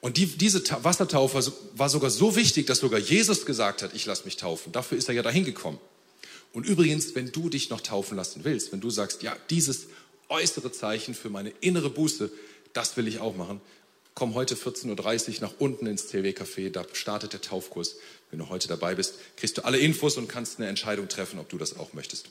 [0.00, 4.24] Und die, diese Wassertaufe war sogar so wichtig, dass sogar Jesus gesagt hat, ich lasse
[4.24, 4.72] mich taufen.
[4.72, 5.78] Dafür ist er ja dahin gekommen.
[6.52, 9.88] Und übrigens, wenn du dich noch taufen lassen willst, wenn du sagst, ja, dieses
[10.28, 12.30] äußere Zeichen für meine innere Buße,
[12.72, 13.60] das will ich auch machen,
[14.14, 17.96] komm heute 14.30 Uhr nach unten ins CW-Café, da startet der Taufkurs.
[18.30, 21.48] Wenn du heute dabei bist, kriegst du alle Infos und kannst eine Entscheidung treffen, ob
[21.48, 22.28] du das auch möchtest.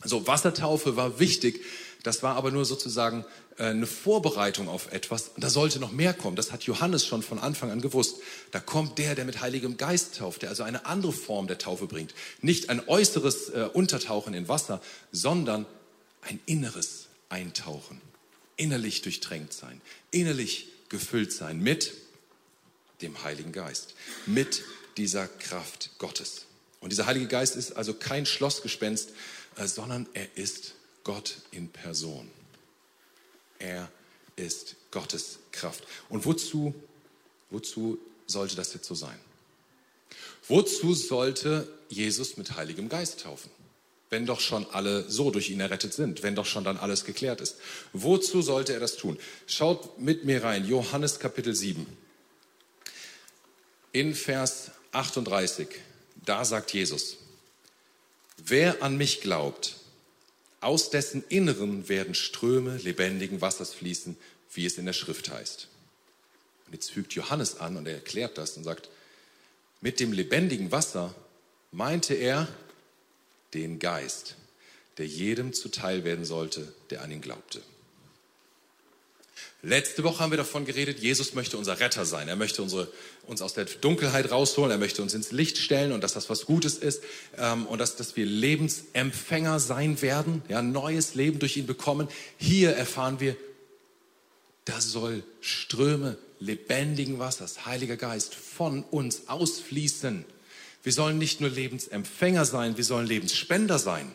[0.00, 1.60] Also Wassertaufe war wichtig,
[2.02, 3.24] das war aber nur sozusagen
[3.58, 5.28] äh, eine Vorbereitung auf etwas.
[5.28, 6.36] Und da sollte noch mehr kommen.
[6.36, 8.18] Das hat Johannes schon von Anfang an gewusst.
[8.50, 11.86] Da kommt der, der mit Heiligem Geist tauft, der also eine andere Form der Taufe
[11.86, 12.14] bringt.
[12.40, 14.80] Nicht ein äußeres äh, Untertauchen in Wasser,
[15.12, 15.66] sondern
[16.22, 18.00] ein inneres Eintauchen.
[18.56, 19.80] Innerlich durchtränkt sein.
[20.10, 21.92] Innerlich gefüllt sein mit
[23.02, 23.94] dem Heiligen Geist.
[24.26, 24.62] Mit
[24.96, 26.46] dieser Kraft Gottes.
[26.80, 29.10] Und dieser Heilige Geist ist also kein Schlossgespenst,
[29.56, 30.74] äh, sondern er ist
[31.08, 32.30] Gott in Person.
[33.58, 33.90] Er
[34.36, 35.84] ist Gottes Kraft.
[36.10, 36.74] Und wozu,
[37.48, 39.18] wozu sollte das jetzt so sein?
[40.48, 43.50] Wozu sollte Jesus mit Heiligem Geist taufen?
[44.10, 47.40] Wenn doch schon alle so durch ihn errettet sind, wenn doch schon dann alles geklärt
[47.40, 47.56] ist.
[47.94, 49.18] Wozu sollte er das tun?
[49.46, 51.86] Schaut mit mir rein, Johannes Kapitel 7.
[53.92, 55.68] In Vers 38,
[56.26, 57.16] da sagt Jesus,
[58.36, 59.78] wer an mich glaubt,
[60.60, 64.16] aus dessen Inneren werden Ströme lebendigen Wassers fließen,
[64.52, 65.68] wie es in der Schrift heißt.
[66.66, 68.88] Und jetzt fügt Johannes an und er erklärt das und sagt,
[69.80, 71.14] mit dem lebendigen Wasser
[71.70, 72.48] meinte er
[73.54, 74.36] den Geist,
[74.98, 77.62] der jedem zuteil werden sollte, der an ihn glaubte.
[79.62, 82.28] Letzte Woche haben wir davon geredet, Jesus möchte unser Retter sein.
[82.28, 82.88] Er möchte unsere,
[83.26, 84.70] uns aus der Dunkelheit rausholen.
[84.70, 87.02] Er möchte uns ins Licht stellen und dass das was Gutes ist
[87.36, 92.06] ähm, und dass, dass wir Lebensempfänger sein werden, ja, neues Leben durch ihn bekommen.
[92.36, 93.36] Hier erfahren wir,
[94.64, 100.24] da soll Ströme lebendigen Wassers, Heiliger Geist, von uns ausfließen.
[100.84, 104.14] Wir sollen nicht nur Lebensempfänger sein, wir sollen Lebensspender sein.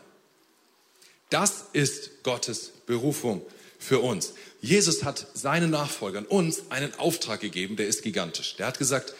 [1.29, 3.45] Das ist Gottes Berufung
[3.83, 4.33] für uns.
[4.61, 8.55] Jesus hat seinen Nachfolgern uns einen Auftrag gegeben, der ist gigantisch.
[8.55, 9.13] Der hat gesagt,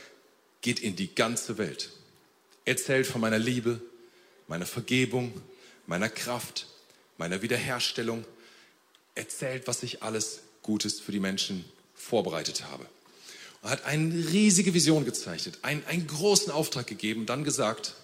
[0.62, 1.92] geht in die ganze Welt.
[2.66, 3.82] Erzählt von meiner Liebe,
[4.48, 5.34] meiner Vergebung,
[5.86, 6.68] meiner Kraft,
[7.18, 8.24] meiner Wiederherstellung.
[9.16, 12.86] Erzählt, was ich alles Gutes für die Menschen vorbereitet habe.
[13.64, 17.96] Er hat eine riesige Vision gezeichnet, einen, einen großen Auftrag gegeben, dann gesagt,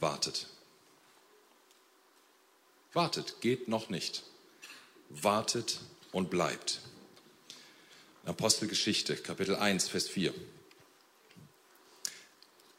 [0.00, 0.46] wartet.
[2.92, 4.22] Wartet, geht noch nicht
[5.10, 5.80] wartet
[6.12, 6.80] und bleibt.
[8.24, 10.34] Apostelgeschichte, Kapitel 1, Vers 4.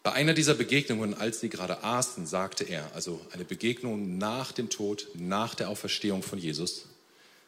[0.03, 4.69] Bei einer dieser Begegnungen, als sie gerade aßen, sagte er, also eine Begegnung nach dem
[4.69, 6.85] Tod, nach der Auferstehung von Jesus,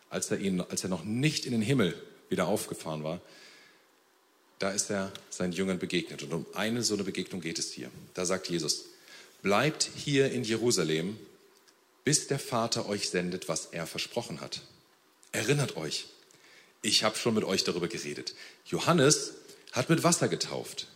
[0.10, 1.96] als er, ihn, als er noch nicht in den Himmel
[2.30, 3.22] wieder aufgefahren war,
[4.60, 6.24] da ist er seinen Jüngern begegnet.
[6.24, 7.90] Und um eine so eine Begegnung geht es hier.
[8.14, 8.86] Da sagt Jesus,
[9.42, 11.18] bleibt hier in Jerusalem,
[12.04, 14.62] bis der Vater euch sendet, was er versprochen hat.
[15.32, 16.08] Erinnert euch,
[16.82, 18.34] ich habe schon mit euch darüber geredet.
[18.66, 19.34] Johannes
[19.72, 20.88] hat mit Wasser getauft.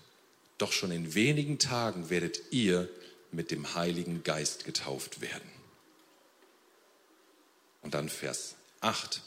[0.57, 2.89] Doch schon in wenigen Tagen werdet ihr
[3.31, 5.49] mit dem Heiligen Geist getauft werden.
[7.81, 9.21] Und dann Vers 8.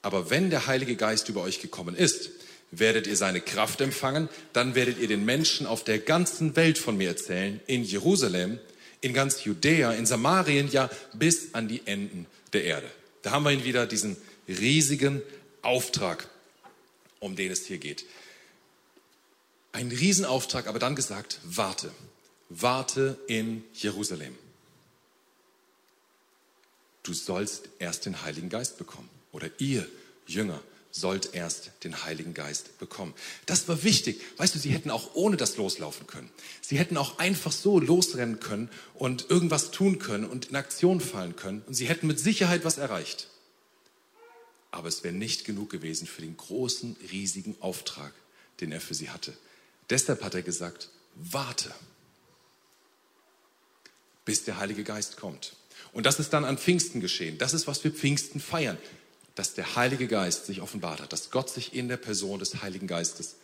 [0.00, 2.30] Aber wenn der Heilige Geist über euch gekommen ist,
[2.70, 6.96] werdet ihr seine Kraft empfangen, dann werdet ihr den Menschen auf der ganzen Welt von
[6.96, 8.58] mir erzählen, in Jerusalem,
[9.02, 12.90] in ganz Judäa, in Samarien, ja bis an die Enden der Erde.
[13.20, 14.16] Da haben wir ihn wieder, diesen
[14.48, 15.20] riesigen
[15.60, 16.28] Auftrag,
[17.20, 18.06] um den es hier geht.
[19.72, 21.92] Ein Riesenauftrag, aber dann gesagt, warte,
[22.48, 24.36] warte in Jerusalem.
[27.02, 29.08] Du sollst erst den Heiligen Geist bekommen.
[29.32, 29.88] Oder ihr
[30.26, 30.60] Jünger
[30.92, 33.14] sollt erst den Heiligen Geist bekommen.
[33.46, 34.20] Das war wichtig.
[34.36, 36.30] Weißt du, sie hätten auch ohne das loslaufen können.
[36.60, 41.34] Sie hätten auch einfach so losrennen können und irgendwas tun können und in Aktion fallen
[41.34, 41.62] können.
[41.66, 43.28] Und sie hätten mit Sicherheit was erreicht.
[44.70, 48.12] Aber es wäre nicht genug gewesen für den großen, riesigen Auftrag,
[48.60, 49.32] den er für sie hatte.
[49.88, 51.74] Deshalb hat er gesagt, warte,
[54.24, 55.56] bis der Heilige Geist kommt.
[55.92, 57.38] Und das ist dann an Pfingsten geschehen.
[57.38, 58.78] Das ist, was wir Pfingsten feiern,
[59.34, 62.86] dass der Heilige Geist sich offenbart hat, dass Gott sich in der Person des Heiligen
[62.86, 63.36] Geistes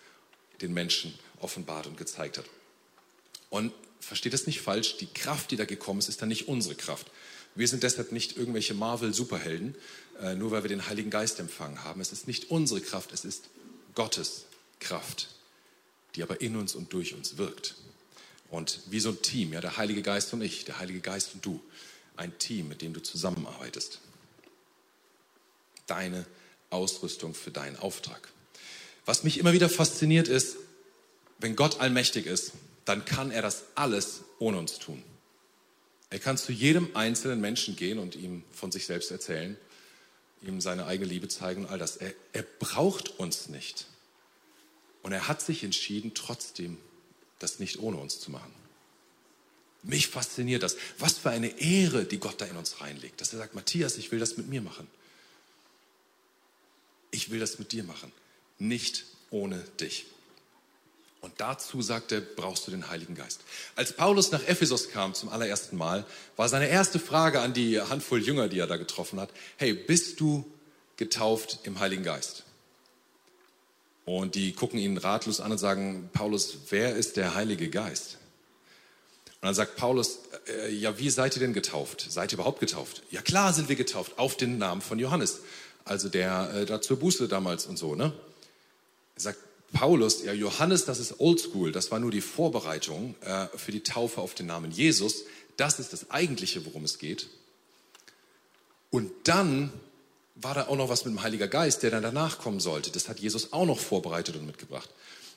[0.60, 2.44] den Menschen offenbart und gezeigt hat.
[3.50, 6.74] Und versteht das nicht falsch, die Kraft, die da gekommen ist, ist dann nicht unsere
[6.74, 7.10] Kraft.
[7.54, 9.74] Wir sind deshalb nicht irgendwelche Marvel-Superhelden,
[10.20, 12.00] äh, nur weil wir den Heiligen Geist empfangen haben.
[12.00, 13.48] Es ist nicht unsere Kraft, es ist
[13.94, 14.44] Gottes
[14.80, 15.28] Kraft,
[16.14, 17.74] die aber in uns und durch uns wirkt.
[18.50, 21.44] Und wie so ein Team, ja, der Heilige Geist und ich, der Heilige Geist und
[21.44, 21.60] du,
[22.16, 24.00] ein Team, mit dem du zusammenarbeitest.
[25.88, 26.24] Deine
[26.70, 28.28] Ausrüstung für deinen Auftrag.
[29.04, 30.56] Was mich immer wieder fasziniert ist,
[31.38, 32.52] wenn Gott allmächtig ist,
[32.84, 35.02] dann kann er das alles ohne uns tun.
[36.10, 39.56] Er kann zu jedem einzelnen Menschen gehen und ihm von sich selbst erzählen,
[40.42, 41.96] ihm seine eigene Liebe zeigen und all das.
[41.96, 43.86] Er, er braucht uns nicht.
[45.02, 46.78] Und er hat sich entschieden, trotzdem
[47.38, 48.52] das nicht ohne uns zu machen.
[49.82, 50.76] Mich fasziniert das.
[50.98, 53.20] Was für eine Ehre, die Gott da in uns reinlegt.
[53.20, 54.88] Dass er sagt, Matthias, ich will das mit mir machen.
[57.10, 58.12] Ich will das mit dir machen.
[58.58, 60.06] Nicht ohne dich.
[61.20, 63.40] Und dazu, sagt er, brauchst du den Heiligen Geist.
[63.74, 68.22] Als Paulus nach Ephesus kam zum allerersten Mal, war seine erste Frage an die Handvoll
[68.22, 70.46] Jünger, die er da getroffen hat, hey, bist du
[70.96, 72.44] getauft im Heiligen Geist?
[74.04, 78.18] Und die gucken ihn ratlos an und sagen, Paulus, wer ist der Heilige Geist?
[79.26, 82.06] Und dann sagt Paulus, äh, ja, wie seid ihr denn getauft?
[82.08, 83.02] Seid ihr überhaupt getauft?
[83.10, 85.40] Ja, klar sind wir getauft, auf den Namen von Johannes,
[85.88, 88.12] also der äh, da zur Buße damals und so, ne?
[89.14, 89.38] Er sagt
[89.72, 94.20] Paulus, ja, Johannes, das ist oldschool, das war nur die Vorbereitung äh, für die Taufe
[94.20, 95.24] auf den Namen Jesus.
[95.56, 97.28] Das ist das Eigentliche, worum es geht.
[98.90, 99.72] Und dann
[100.36, 102.90] war da auch noch was mit dem Heiligen Geist, der dann danach kommen sollte.
[102.90, 104.88] Das hat Jesus auch noch vorbereitet und mitgebracht.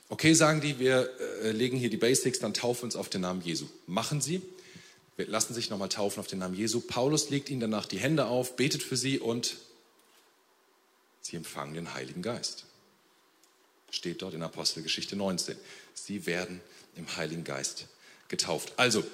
[0.08, 1.10] Okay, sagen die, wir
[1.42, 3.66] äh, legen hier die Basics, dann taufen uns auf den Namen Jesu.
[3.86, 4.42] Machen sie.
[5.16, 6.80] Wir lassen sich nochmal taufen auf den Namen Jesu.
[6.80, 9.56] Paulus legt ihnen danach die Hände auf, betet für sie und
[11.22, 12.66] sie empfangen den Heiligen Geist.
[13.90, 15.56] Steht dort in Apostelgeschichte 19.
[15.94, 16.60] Sie werden
[16.96, 17.86] im Heiligen Geist
[18.28, 18.74] getauft.
[18.76, 19.04] Also,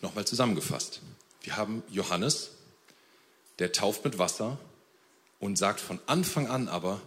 [0.00, 1.00] nochmal zusammengefasst.
[1.42, 2.50] Wir haben Johannes,
[3.58, 4.58] der tauft mit Wasser,
[5.42, 7.02] und sagt von Anfang an aber,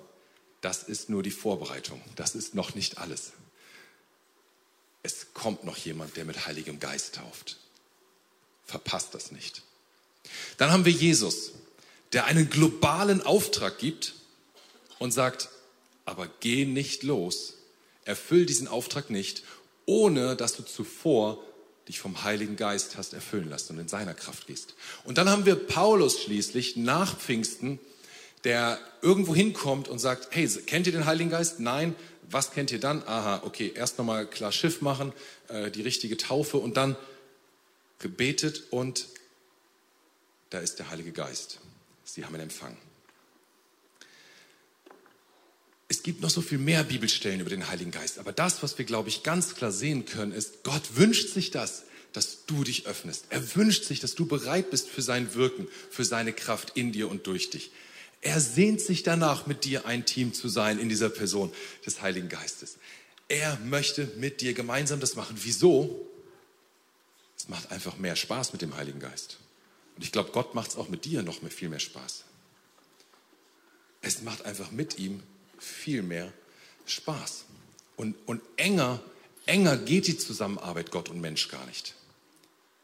[0.59, 3.31] das ist nur die Vorbereitung, das ist noch nicht alles.
[5.03, 7.57] Es kommt noch jemand, der mit Heiligem Geist tauft.
[8.65, 9.61] Verpasst das nicht.
[10.57, 11.51] Dann haben wir Jesus,
[12.15, 14.15] der einen globalen Auftrag gibt
[14.99, 15.49] und sagt,
[16.05, 17.55] aber geh nicht los,
[18.05, 19.43] erfüll diesen Auftrag nicht,
[19.85, 21.43] ohne dass du zuvor
[21.89, 24.75] dich vom Heiligen Geist hast erfüllen lassen und in seiner Kraft gehst.
[25.03, 27.79] Und dann haben wir Paulus schließlich nach Pfingsten,
[28.45, 31.59] der irgendwo hinkommt und sagt, hey, kennt ihr den Heiligen Geist?
[31.59, 31.95] Nein.
[32.31, 33.03] Was kennt ihr dann?
[33.05, 35.13] Aha, okay, erst nochmal klar Schiff machen,
[35.49, 36.95] äh, die richtige Taufe und dann
[37.99, 39.07] gebetet und
[40.49, 41.59] da ist der Heilige Geist.
[42.05, 42.77] Sie haben ihn empfangen.
[45.87, 48.85] Es gibt noch so viel mehr Bibelstellen über den Heiligen Geist, aber das, was wir,
[48.85, 53.25] glaube ich, ganz klar sehen können, ist, Gott wünscht sich das, dass du dich öffnest.
[53.29, 57.09] Er wünscht sich, dass du bereit bist für sein Wirken, für seine Kraft in dir
[57.09, 57.71] und durch dich.
[58.21, 61.51] Er sehnt sich danach, mit dir ein Team zu sein in dieser Person
[61.85, 62.77] des Heiligen Geistes.
[63.27, 65.35] Er möchte mit dir gemeinsam das machen.
[65.41, 66.09] Wieso?
[67.37, 69.37] Es macht einfach mehr Spaß mit dem Heiligen Geist.
[69.95, 72.25] Und ich glaube, Gott macht es auch mit dir noch mit viel mehr Spaß.
[74.01, 75.23] Es macht einfach mit ihm
[75.57, 76.31] viel mehr
[76.85, 77.45] Spaß.
[77.95, 79.01] Und, und enger,
[79.45, 81.95] enger geht die Zusammenarbeit Gott und Mensch gar nicht.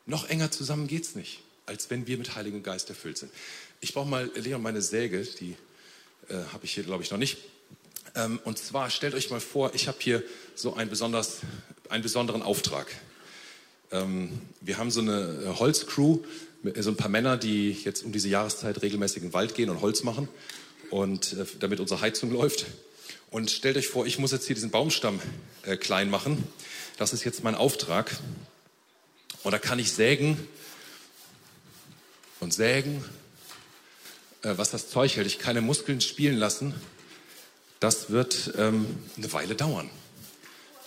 [0.06, 3.32] Noch enger zusammen geht es nicht, als wenn wir mit Heiligen Geist erfüllt sind.
[3.82, 5.56] Ich brauche mal, Leon, meine Säge, die
[6.30, 7.38] äh, habe ich hier, glaube ich, noch nicht.
[8.16, 10.24] Ähm, und zwar stellt euch mal vor, ich habe hier
[10.56, 11.40] so einen, besonders,
[11.90, 12.88] einen besonderen Auftrag.
[13.92, 16.20] Ähm, wir haben so eine äh, Holzcrew,
[16.80, 19.82] so ein paar Männer, die jetzt um diese Jahreszeit regelmäßig in den Wald gehen und
[19.82, 20.28] Holz machen
[20.90, 22.66] und äh, damit unsere Heizung läuft.
[23.30, 25.20] Und stellt euch vor, ich muss jetzt hier diesen Baumstamm
[25.64, 26.44] äh, klein machen.
[26.98, 28.18] Das ist jetzt mein Auftrag.
[29.44, 30.38] Und da kann ich sägen
[32.40, 33.04] und sägen,
[34.44, 35.28] äh, was das Zeug hält.
[35.28, 36.74] Ich kann keine Muskeln spielen lassen.
[37.80, 38.86] Das wird ähm,
[39.18, 39.90] eine Weile dauern.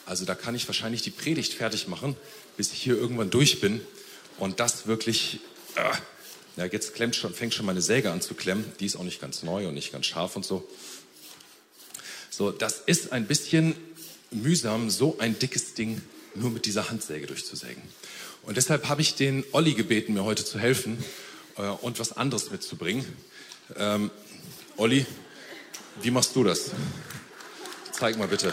[0.07, 2.15] Also da kann ich wahrscheinlich die Predigt fertig machen,
[2.57, 3.81] bis ich hier irgendwann durch bin.
[4.39, 5.41] Und das wirklich,
[5.77, 5.93] äh,
[6.57, 8.65] ja, jetzt klemmt schon, fängt schon meine Säge an zu klemmen.
[8.81, 10.69] Die ist auch nicht ganz neu und nicht ganz scharf und so.
[12.31, 13.77] So, das ist ein bisschen
[14.31, 16.03] mühsam, so ein dickes Ding
[16.35, 17.83] nur mit dieser Handsäge durchzusägen.
[18.43, 21.03] Und deshalb habe ich den Olli gebeten, mir heute zu helfen
[21.57, 23.05] äh, und was anderes mitzubringen.
[23.77, 24.11] Ähm,
[24.77, 25.07] Olli,
[26.03, 26.73] wie machst du das?
[27.93, 28.53] Zeig mal bitte.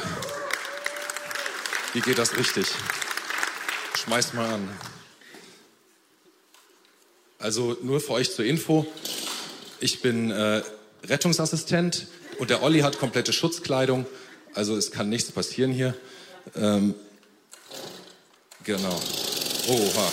[1.93, 2.67] Wie geht das richtig?
[3.95, 4.69] Schmeiß mal an.
[7.41, 8.85] Also nur für euch zur Info.
[9.79, 10.61] Ich bin äh,
[11.05, 12.05] Rettungsassistent
[12.37, 14.05] und der Olli hat komplette Schutzkleidung.
[14.53, 15.95] Also es kann nichts passieren hier.
[16.55, 16.93] Ähm,
[18.63, 19.01] genau.
[19.67, 20.11] Oha.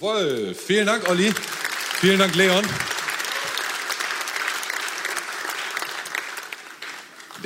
[0.00, 0.54] Jawohl.
[0.54, 1.32] Vielen Dank, Olli.
[2.00, 2.64] Vielen Dank, Leon.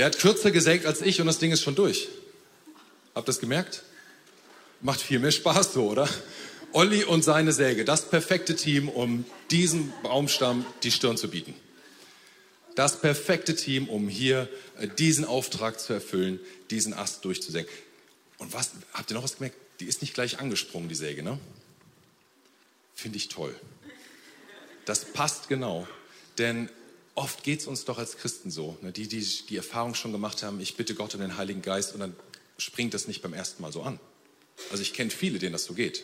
[0.01, 2.09] Der hat kürzer gesägt als ich und das Ding ist schon durch.
[3.15, 3.83] Habt ihr das gemerkt?
[4.81, 6.09] Macht viel mehr Spaß so, oder?
[6.73, 11.55] Olli und seine Säge, das perfekte Team, um diesem Baumstamm die Stirn zu bieten.
[12.77, 17.71] Das perfekte Team, um hier äh, diesen Auftrag zu erfüllen, diesen Ast durchzusägen.
[18.39, 19.59] Und was, habt ihr noch was gemerkt?
[19.81, 21.39] Die ist nicht gleich angesprungen, die Säge, ne?
[22.95, 23.55] Finde ich toll.
[24.87, 25.87] Das passt genau.
[26.39, 26.71] Denn
[27.20, 28.92] oft geht es uns doch als Christen so, ne?
[28.92, 32.00] die, die die Erfahrung schon gemacht haben, ich bitte Gott um den Heiligen Geist und
[32.00, 32.16] dann
[32.56, 34.00] springt das nicht beim ersten Mal so an.
[34.70, 36.02] Also ich kenne viele, denen das so geht.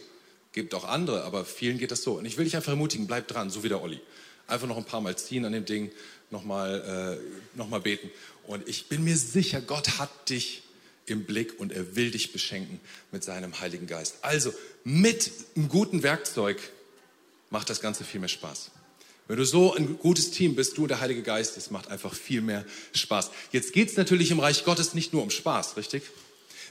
[0.52, 2.18] Gibt auch andere, aber vielen geht das so.
[2.18, 4.00] Und ich will dich einfach ermutigen, bleib dran, so wie der Olli.
[4.46, 5.90] Einfach noch ein paar Mal ziehen an dem Ding,
[6.30, 8.10] nochmal äh, noch beten.
[8.46, 10.64] Und ich bin mir sicher, Gott hat dich
[11.06, 12.78] im Blick und er will dich beschenken
[13.10, 14.16] mit seinem Heiligen Geist.
[14.20, 14.52] Also
[14.84, 16.58] mit einem guten Werkzeug
[17.48, 18.70] macht das Ganze viel mehr Spaß.
[19.28, 22.14] Wenn du so ein gutes Team bist, du und der Heilige Geist, das macht einfach
[22.14, 23.30] viel mehr Spaß.
[23.50, 26.04] Jetzt geht es natürlich im Reich Gottes nicht nur um Spaß, richtig?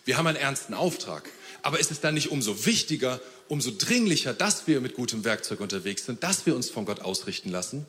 [0.05, 1.29] Wir haben einen ernsten Auftrag.
[1.63, 6.05] Aber ist es dann nicht umso wichtiger, umso dringlicher, dass wir mit gutem Werkzeug unterwegs
[6.05, 7.85] sind, dass wir uns von Gott ausrichten lassen?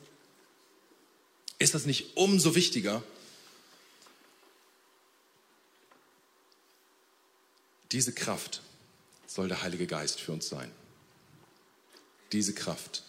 [1.59, 3.03] Ist das nicht umso wichtiger?
[7.91, 8.61] Diese Kraft
[9.27, 10.71] soll der Heilige Geist für uns sein.
[12.31, 13.03] Diese Kraft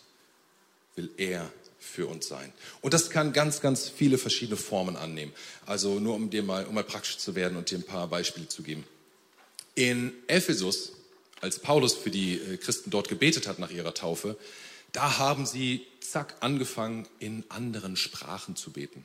[0.98, 2.52] will er für uns sein.
[2.82, 5.32] Und das kann ganz, ganz viele verschiedene Formen annehmen.
[5.64, 8.48] Also nur um dir mal, um mal praktisch zu werden und dir ein paar Beispiele
[8.48, 8.84] zu geben.
[9.74, 10.92] In Ephesus,
[11.40, 14.37] als Paulus für die äh, Christen dort gebetet hat nach ihrer Taufe,
[14.92, 19.04] da haben sie zack angefangen, in anderen Sprachen zu beten.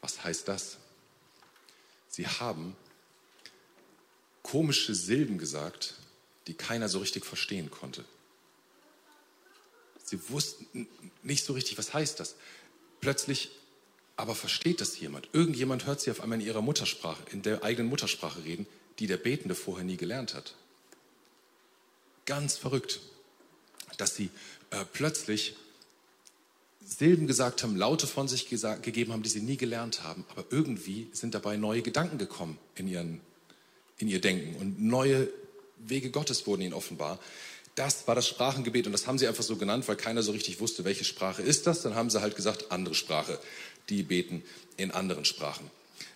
[0.00, 0.78] Was heißt das?
[2.08, 2.74] Sie haben
[4.42, 5.94] komische Silben gesagt,
[6.46, 8.04] die keiner so richtig verstehen konnte.
[10.08, 10.88] Sie wussten
[11.22, 12.36] nicht so richtig, was heißt das.
[13.00, 13.50] Plötzlich
[14.16, 15.28] aber versteht das jemand.
[15.32, 18.66] Irgendjemand hört sie auf einmal in ihrer Muttersprache, in der eigenen Muttersprache reden,
[18.98, 20.54] die der Betende vorher nie gelernt hat.
[22.24, 23.00] Ganz verrückt,
[23.98, 24.30] dass sie
[24.70, 25.56] äh, plötzlich
[26.84, 30.24] Silben gesagt haben, Laute von sich gegeben haben, die sie nie gelernt haben.
[30.30, 33.20] Aber irgendwie sind dabei neue Gedanken gekommen in, ihren,
[33.98, 35.28] in ihr Denken und neue
[35.76, 37.20] Wege Gottes wurden ihnen offenbar.
[37.78, 40.58] Das war das Sprachengebet und das haben sie einfach so genannt, weil keiner so richtig
[40.58, 41.82] wusste, welche Sprache ist das.
[41.82, 43.38] Dann haben sie halt gesagt, andere Sprache.
[43.88, 44.42] Die beten
[44.76, 45.70] in anderen Sprachen.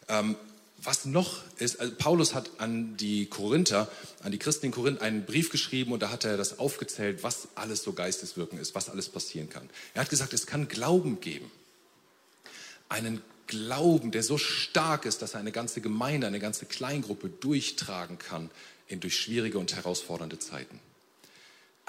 [0.08, 0.34] Ähm,
[0.82, 3.88] was noch ist, also Paulus hat an die Korinther,
[4.24, 7.46] an die Christen in Korinth einen Brief geschrieben und da hat er das aufgezählt, was
[7.54, 9.70] alles so Geisteswirken ist, was alles passieren kann.
[9.94, 11.48] Er hat gesagt, es kann Glauben geben.
[12.88, 18.18] Einen Glauben, der so stark ist, dass er eine ganze Gemeinde, eine ganze Kleingruppe durchtragen
[18.18, 18.50] kann
[18.88, 20.80] in durch schwierige und herausfordernde Zeiten.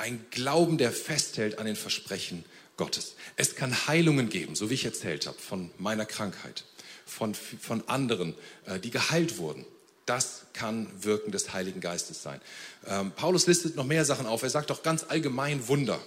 [0.03, 2.43] Ein Glauben, der festhält an den Versprechen
[2.75, 3.15] Gottes.
[3.37, 6.65] Es kann Heilungen geben, so wie ich erzählt habe, von meiner Krankheit,
[7.05, 8.35] von, von anderen,
[8.65, 9.65] äh, die geheilt wurden.
[10.05, 12.41] Das kann Wirken des Heiligen Geistes sein.
[12.85, 14.43] Ähm, Paulus listet noch mehr Sachen auf.
[14.43, 16.03] Er sagt doch ganz allgemein Wunder.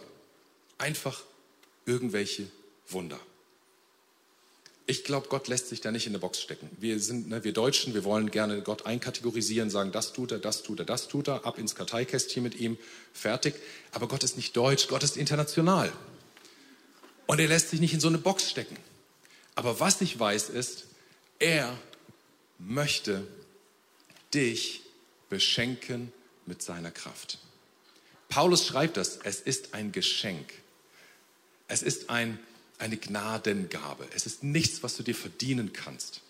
[0.77, 1.23] Einfach
[1.87, 2.49] irgendwelche
[2.89, 3.19] Wunder.
[4.89, 6.71] Ich glaube, Gott lässt sich da nicht in eine Box stecken.
[6.79, 10.63] Wir sind, ne, wir Deutschen, wir wollen gerne Gott einkategorisieren, sagen, das tut er, das
[10.63, 12.79] tut er, das tut er, ab ins Karteikästchen mit ihm,
[13.13, 13.57] fertig.
[13.91, 15.93] Aber Gott ist nicht deutsch, Gott ist international.
[17.27, 18.77] Und er lässt sich nicht in so eine Box stecken.
[19.57, 20.85] Aber was ich weiß ist,
[21.41, 21.77] er
[22.59, 23.27] möchte
[24.33, 24.83] dich
[25.29, 26.13] beschenken
[26.47, 27.39] mit seiner Kraft.
[28.29, 30.53] Paulus schreibt das, es ist ein Geschenk.
[31.69, 32.39] Es ist ein,
[32.79, 34.07] eine Gnadengabe.
[34.15, 36.21] Es ist nichts, was du dir verdienen kannst.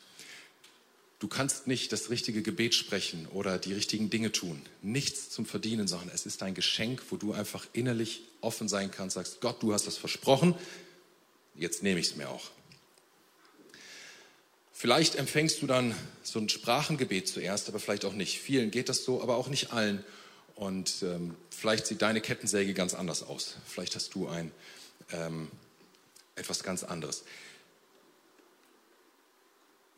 [1.18, 4.60] Du kannst nicht das richtige Gebet sprechen oder die richtigen Dinge tun.
[4.82, 9.14] Nichts zum Verdienen, sondern es ist ein Geschenk, wo du einfach innerlich offen sein kannst,
[9.14, 10.54] sagst, Gott, du hast das versprochen,
[11.54, 12.50] jetzt nehme ich es mir auch.
[14.74, 18.38] Vielleicht empfängst du dann so ein Sprachengebet zuerst, aber vielleicht auch nicht.
[18.38, 20.04] Vielen geht das so, aber auch nicht allen.
[20.54, 23.56] Und ähm, vielleicht sieht deine Kettensäge ganz anders aus.
[23.66, 24.52] Vielleicht hast du ein
[25.12, 25.50] ähm,
[26.36, 27.24] etwas ganz anderes.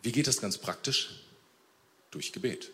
[0.03, 1.11] Wie geht das ganz praktisch?
[2.11, 2.71] Durch Gebet.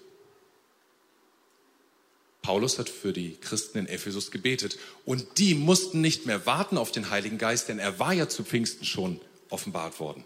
[2.43, 6.93] Paulus hat für die Christen in Ephesus gebetet und die mussten nicht mehr warten auf
[6.93, 10.25] den Heiligen Geist, denn er war ja zu Pfingsten schon offenbart worden.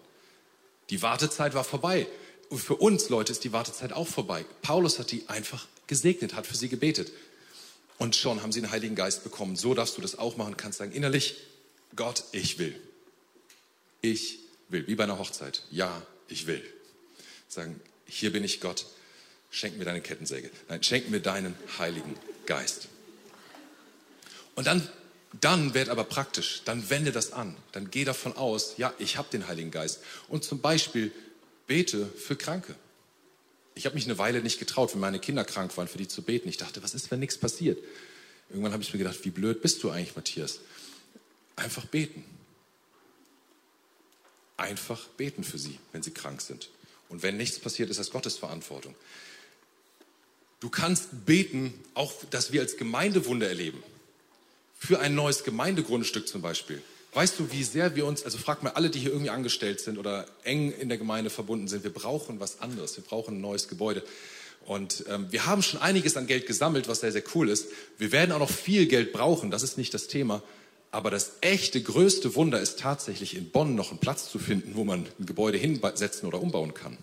[0.90, 2.06] Die Wartezeit war vorbei.
[2.48, 4.44] Und für uns Leute ist die Wartezeit auch vorbei.
[4.62, 7.12] Paulus hat die einfach gesegnet, hat für sie gebetet.
[7.98, 9.56] Und schon haben sie den Heiligen Geist bekommen.
[9.56, 11.36] So darfst du das auch machen, kannst sagen innerlich,
[11.94, 12.74] Gott, ich will.
[14.00, 14.38] Ich
[14.68, 15.62] will, wie bei einer Hochzeit.
[15.70, 16.62] Ja, ich will.
[17.48, 18.86] Sagen, hier bin ich Gott,
[19.50, 20.50] schenk mir deine Kettensäge.
[20.68, 22.88] Nein, schenk mir deinen Heiligen Geist.
[24.54, 24.86] Und dann,
[25.40, 29.28] dann werd aber praktisch, dann wende das an, dann geh davon aus, ja, ich habe
[29.30, 30.00] den Heiligen Geist.
[30.28, 31.12] Und zum Beispiel
[31.66, 32.74] bete für Kranke.
[33.74, 36.22] Ich habe mich eine Weile nicht getraut, wenn meine Kinder krank waren, für die zu
[36.22, 36.48] beten.
[36.48, 37.78] Ich dachte, was ist, wenn nichts passiert?
[38.50, 40.60] Irgendwann habe ich mir gedacht, wie blöd bist du eigentlich, Matthias?
[41.54, 42.24] Einfach beten.
[44.58, 46.68] Einfach beten für sie, wenn sie krank sind.
[47.08, 48.94] Und wenn nichts passiert, ist das Gottes Verantwortung.
[50.60, 53.82] Du kannst beten, auch dass wir als Gemeindewunder erleben.
[54.78, 56.82] Für ein neues Gemeindegrundstück zum Beispiel.
[57.14, 59.96] Weißt du, wie sehr wir uns, also frag mal alle, die hier irgendwie angestellt sind
[59.96, 62.96] oder eng in der Gemeinde verbunden sind, wir brauchen was anderes.
[62.96, 64.02] Wir brauchen ein neues Gebäude.
[64.66, 67.68] Und ähm, wir haben schon einiges an Geld gesammelt, was sehr, sehr cool ist.
[67.96, 70.42] Wir werden auch noch viel Geld brauchen, das ist nicht das Thema.
[70.90, 74.84] Aber das echte größte Wunder ist tatsächlich in Bonn noch einen Platz zu finden, wo
[74.84, 76.96] man ein Gebäude hinsetzen oder umbauen kann.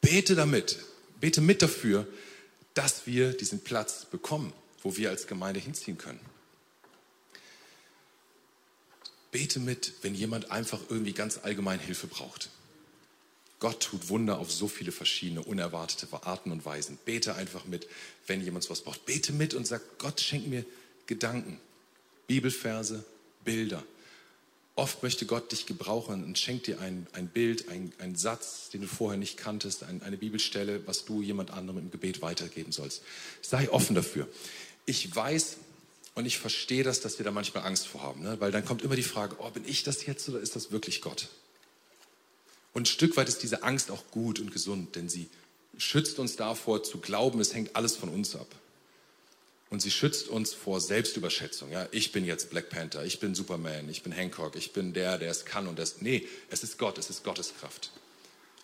[0.00, 0.78] Bete damit,
[1.20, 2.06] bete mit dafür,
[2.74, 6.20] dass wir diesen Platz bekommen, wo wir als Gemeinde hinziehen können.
[9.30, 12.50] Bete mit, wenn jemand einfach irgendwie ganz allgemein Hilfe braucht.
[13.60, 16.98] Gott tut Wunder auf so viele verschiedene, unerwartete Arten und Weisen.
[17.04, 17.86] Bete einfach mit,
[18.26, 19.04] wenn jemand was braucht.
[19.04, 20.64] Bete mit und sag, Gott schenk mir
[21.06, 21.60] Gedanken.
[22.30, 23.04] Bibelverse,
[23.44, 23.82] Bilder.
[24.76, 28.82] Oft möchte Gott dich gebrauchen und schenkt dir ein, ein Bild, ein, ein Satz, den
[28.82, 33.02] du vorher nicht kanntest, ein, eine Bibelstelle, was du jemand anderem im Gebet weitergeben sollst.
[33.42, 34.28] Sei offen dafür.
[34.86, 35.56] Ich weiß
[36.14, 38.36] und ich verstehe das, dass wir da manchmal Angst vor haben, ne?
[38.38, 41.00] weil dann kommt immer die Frage, oh, bin ich das jetzt oder ist das wirklich
[41.00, 41.30] Gott?
[42.74, 45.28] Und ein Stück weit ist diese Angst auch gut und gesund, denn sie
[45.78, 48.46] schützt uns davor zu glauben, es hängt alles von uns ab.
[49.70, 51.70] Und sie schützt uns vor Selbstüberschätzung.
[51.70, 55.16] Ja, ich bin jetzt Black Panther, ich bin Superman, ich bin Hancock, ich bin der,
[55.16, 56.00] der es kann und das.
[56.00, 57.92] Nee, es ist Gott, es ist Gottes Kraft.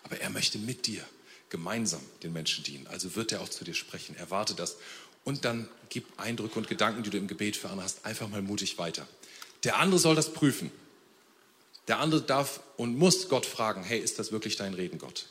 [0.03, 1.03] Aber er möchte mit dir
[1.49, 2.87] gemeinsam den Menschen dienen.
[2.87, 4.17] Also wird er auch zu dir sprechen.
[4.17, 4.75] Erwarte das.
[5.23, 8.41] Und dann gib Eindrücke und Gedanken, die du im Gebet für andere hast, einfach mal
[8.41, 9.07] mutig weiter.
[9.63, 10.71] Der andere soll das prüfen.
[11.87, 15.27] Der andere darf und muss Gott fragen, hey, ist das wirklich dein Reden, Gott?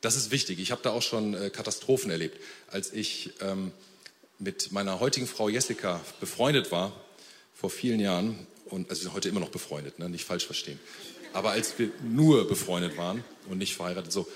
[0.00, 0.58] Das ist wichtig.
[0.58, 2.38] Ich habe da auch schon äh, Katastrophen erlebt.
[2.68, 3.72] Als ich ähm,
[4.38, 6.92] mit meiner heutigen Frau Jessica befreundet war,
[7.54, 10.78] vor vielen Jahren, und also wir sind heute immer noch befreundet, ne, nicht falsch verstehen,
[11.32, 14.28] aber als wir nur befreundet waren und nicht verheiratet, so,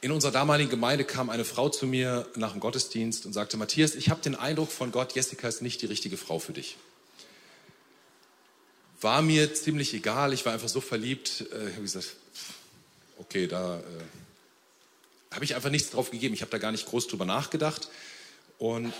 [0.00, 3.94] in unserer damaligen Gemeinde kam eine Frau zu mir nach dem Gottesdienst und sagte, Matthias,
[3.94, 6.76] ich habe den Eindruck von Gott, Jessica ist nicht die richtige Frau für dich.
[9.00, 12.16] War mir ziemlich egal, ich war einfach so verliebt, äh, ich habe gesagt,
[13.18, 13.82] okay, da äh,
[15.34, 17.88] habe ich einfach nichts drauf gegeben, ich habe da gar nicht groß drüber nachgedacht
[18.58, 18.92] und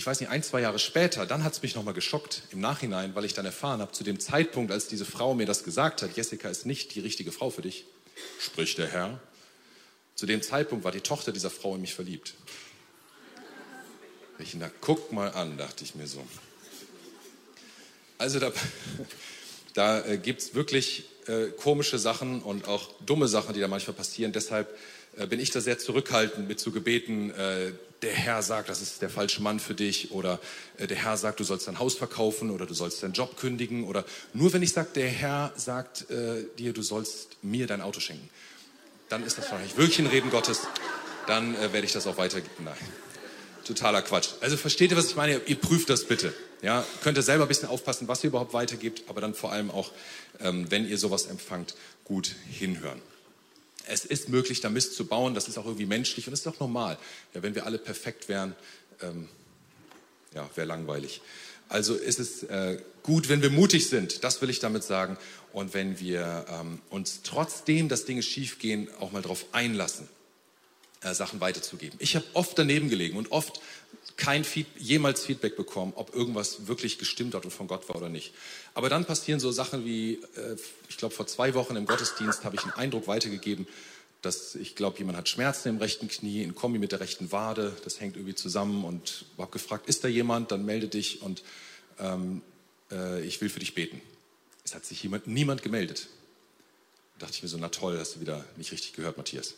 [0.00, 3.14] ich weiß nicht, ein, zwei Jahre später, dann hat es mich nochmal geschockt im Nachhinein,
[3.14, 6.16] weil ich dann erfahren habe, zu dem Zeitpunkt, als diese Frau mir das gesagt hat,
[6.16, 7.84] Jessica ist nicht die richtige Frau für dich,
[8.38, 9.20] spricht der Herr.
[10.14, 12.32] Zu dem Zeitpunkt war die Tochter dieser Frau in mich verliebt.
[14.38, 16.26] Ich, na, guck mal an, dachte ich mir so.
[18.16, 18.52] Also da,
[19.74, 23.96] da äh, gibt es wirklich äh, komische Sachen und auch dumme Sachen, die da manchmal
[23.96, 24.32] passieren.
[24.32, 24.74] Deshalb
[25.28, 29.10] bin ich da sehr zurückhaltend mit zu Gebeten, äh, der Herr sagt, das ist der
[29.10, 30.40] falsche Mann für dich oder
[30.78, 33.84] äh, der Herr sagt, du sollst dein Haus verkaufen oder du sollst deinen Job kündigen
[33.84, 38.00] oder nur wenn ich sage, der Herr sagt äh, dir, du sollst mir dein Auto
[38.00, 38.28] schenken,
[39.08, 40.62] dann ist das wahrscheinlich wirklich ein Reden Gottes,
[41.26, 42.64] dann äh, werde ich das auch weitergeben.
[42.64, 42.74] Nein,
[43.64, 44.30] totaler Quatsch.
[44.40, 45.40] Also versteht ihr, was ich meine?
[45.46, 46.32] Ihr prüft das bitte.
[46.62, 49.70] Ja, könnt ihr selber ein bisschen aufpassen, was ihr überhaupt weitergibt, aber dann vor allem
[49.70, 49.92] auch,
[50.40, 53.00] ähm, wenn ihr sowas empfangt, gut hinhören.
[53.86, 56.46] Es ist möglich, da Mist zu bauen, das ist auch irgendwie menschlich und das ist
[56.46, 56.98] auch normal.
[57.34, 58.54] Ja, wenn wir alle perfekt wären,
[59.02, 59.28] ähm,
[60.34, 61.20] ja, wäre langweilig.
[61.68, 65.16] Also ist es äh, gut, wenn wir mutig sind, das will ich damit sagen.
[65.52, 70.08] Und wenn wir ähm, uns trotzdem, dass Dinge schiefgehen, auch mal darauf einlassen,
[71.02, 71.98] äh, Sachen weiterzugeben.
[72.00, 73.60] Ich habe oft daneben gelegen und oft
[74.20, 78.10] kein Feed, jemals Feedback bekommen, ob irgendwas wirklich gestimmt hat und von Gott war oder
[78.10, 78.32] nicht.
[78.74, 80.56] Aber dann passieren so Sachen wie, äh,
[80.88, 83.66] ich glaube, vor zwei Wochen im Gottesdienst habe ich einen Eindruck weitergegeben,
[84.22, 87.74] dass ich glaube, jemand hat Schmerzen im rechten Knie, ein Kombi mit der rechten Wade,
[87.84, 90.52] das hängt irgendwie zusammen und habe gefragt, ist da jemand?
[90.52, 91.42] Dann melde dich und
[91.98, 92.42] ähm,
[92.92, 94.02] äh, ich will für dich beten.
[94.64, 96.08] Es hat sich jemand, niemand gemeldet.
[97.18, 99.54] Da dachte ich mir so, na toll, hast du wieder nicht richtig gehört, Matthias.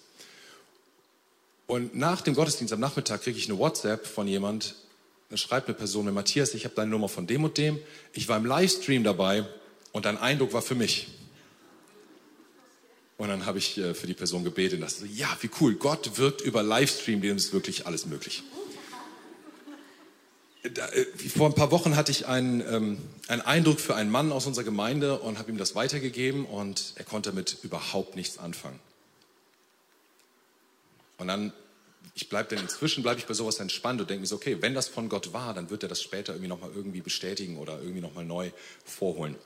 [1.72, 4.74] Und nach dem Gottesdienst am Nachmittag kriege ich eine WhatsApp von jemand,
[5.30, 7.78] da schreibt eine Person mir, Matthias, ich habe deine Nummer von dem und dem,
[8.12, 9.46] ich war im Livestream dabei
[9.90, 11.08] und dein Eindruck war für mich.
[13.16, 16.18] Und dann habe ich äh, für die Person gebetet und so, ja, wie cool, Gott
[16.18, 18.42] wirkt über Livestream, dem ist wirklich alles möglich.
[20.64, 22.98] Äh, vor ein paar Wochen hatte ich einen, ähm,
[23.28, 27.04] einen Eindruck für einen Mann aus unserer Gemeinde und habe ihm das weitergegeben und er
[27.04, 28.78] konnte damit überhaupt nichts anfangen.
[31.22, 31.52] Und dann,
[32.14, 34.74] ich bleibe dann inzwischen, bleibe ich bei sowas entspannt und denke mir so, okay, wenn
[34.74, 38.02] das von Gott war, dann wird er das später irgendwie nochmal irgendwie bestätigen oder irgendwie
[38.02, 38.50] nochmal neu
[38.84, 39.36] vorholen.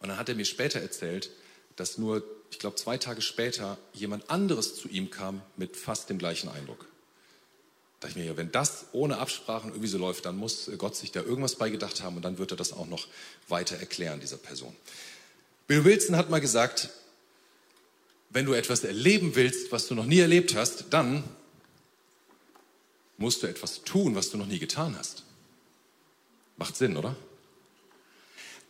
[0.00, 1.30] Und dann hat er mir später erzählt,
[1.76, 6.18] dass nur, ich glaube, zwei Tage später jemand anderes zu ihm kam mit fast dem
[6.18, 6.86] gleichen Eindruck.
[7.98, 10.94] Da dachte ich mir, ja, wenn das ohne Absprachen irgendwie so läuft, dann muss Gott
[10.94, 13.08] sich da irgendwas bei gedacht haben und dann wird er das auch noch
[13.48, 14.76] weiter erklären, dieser Person.
[15.66, 16.90] Bill Wilson hat mal gesagt,
[18.30, 21.24] wenn du etwas erleben willst, was du noch nie erlebt hast, dann
[23.16, 25.22] musst du etwas tun, was du noch nie getan hast.
[26.56, 27.16] Macht Sinn, oder?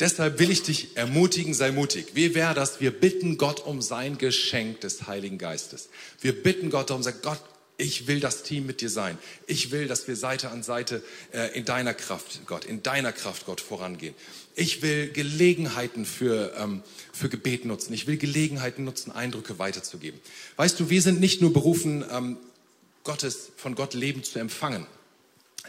[0.01, 2.09] Deshalb will ich dich ermutigen, sei mutig.
[2.15, 2.81] Wie wäre das?
[2.81, 5.89] Wir bitten Gott um sein Geschenk des Heiligen Geistes.
[6.21, 7.41] Wir bitten Gott darum, sagen, Gott,
[7.77, 9.19] ich will das Team mit dir sein.
[9.47, 13.47] Ich will, dass wir Seite an Seite äh, in deiner Kraft, Gott, in deiner Kraft,
[13.47, 14.15] Gott, vorangehen.
[14.55, 16.83] Ich will Gelegenheiten für, ähm,
[17.13, 17.93] für Gebet nutzen.
[17.93, 20.21] Ich will Gelegenheiten nutzen, Eindrücke weiterzugeben.
[20.57, 22.37] Weißt du, wir sind nicht nur berufen, ähm,
[23.05, 24.87] Gottes, von Gott Leben zu empfangen.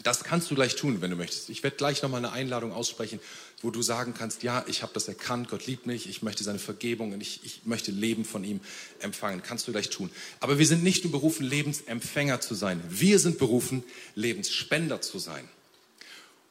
[0.04, 1.50] Das kannst du gleich tun, wenn du möchtest.
[1.50, 3.20] Ich werde gleich nochmal eine Einladung aussprechen,
[3.62, 6.60] wo du sagen kannst, ja, ich habe das erkannt, Gott liebt mich, ich möchte seine
[6.60, 8.60] Vergebung und ich, ich möchte Leben von ihm
[9.00, 9.42] empfangen.
[9.42, 10.10] Kannst du gleich tun.
[10.42, 12.84] Aber wir sind nicht nur berufen, Lebensempfänger zu sein.
[12.90, 13.84] Wir sind berufen,
[14.16, 15.48] Lebensspender zu sein.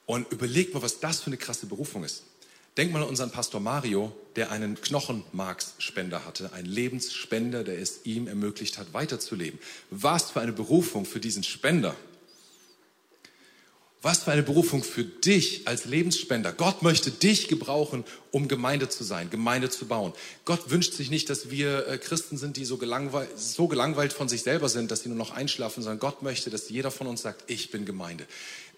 [0.06, 2.22] Und überleg mal, was das für eine krasse Berufung ist.
[2.76, 8.26] Denk mal an unseren Pastor Mario, der einen Knochenmarksspender hatte, einen Lebensspender, der es ihm
[8.26, 9.60] ermöglicht hat, weiterzuleben.
[9.90, 11.94] Was für eine Berufung für diesen Spender.
[14.02, 16.52] Was für eine Berufung für dich als Lebensspender.
[16.52, 20.12] Gott möchte dich gebrauchen, um Gemeinde zu sein, Gemeinde zu bauen.
[20.44, 24.28] Gott wünscht sich nicht, dass wir äh, Christen sind, die so gelangweilt, so gelangweilt von
[24.28, 27.22] sich selber sind, dass sie nur noch einschlafen, sondern Gott möchte, dass jeder von uns
[27.22, 28.26] sagt, ich bin Gemeinde.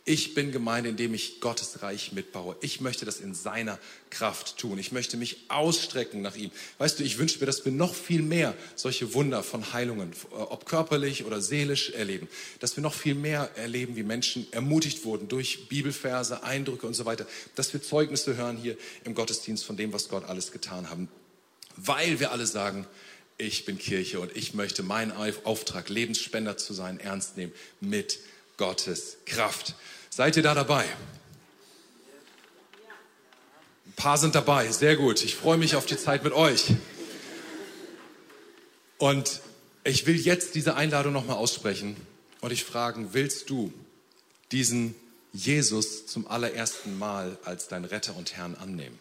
[0.08, 2.54] Ich bin Gemeinde, indem ich Gottes Reich mitbaue.
[2.60, 3.76] Ich möchte das in seiner
[4.08, 4.78] Kraft tun.
[4.78, 6.52] Ich möchte mich ausstrecken nach ihm.
[6.78, 10.64] Weißt du, ich wünsche mir, dass wir noch viel mehr solche Wunder von Heilungen, ob
[10.64, 12.28] körperlich oder seelisch erleben.
[12.60, 17.04] Dass wir noch viel mehr erleben, wie Menschen ermutigt wurden durch Bibelverse, Eindrücke und so
[17.04, 17.26] weiter.
[17.56, 21.08] Dass wir Zeugnisse hören hier im Gottesdienst von dem, was Gott alles getan haben.
[21.74, 22.86] Weil wir alle sagen,
[23.38, 25.10] ich bin Kirche und ich möchte meinen
[25.42, 28.20] Auftrag, Lebensspender zu sein, ernst nehmen mit
[28.56, 29.74] Gottes Kraft.
[30.10, 30.84] Seid ihr da dabei?
[33.84, 35.22] Ein paar sind dabei, sehr gut.
[35.24, 36.72] Ich freue mich auf die Zeit mit euch.
[38.98, 39.40] Und
[39.84, 41.96] ich will jetzt diese Einladung nochmal aussprechen
[42.40, 43.72] und ich fragen, willst du
[44.52, 44.94] diesen
[45.32, 48.98] Jesus zum allerersten Mal als dein Retter und Herrn annehmen?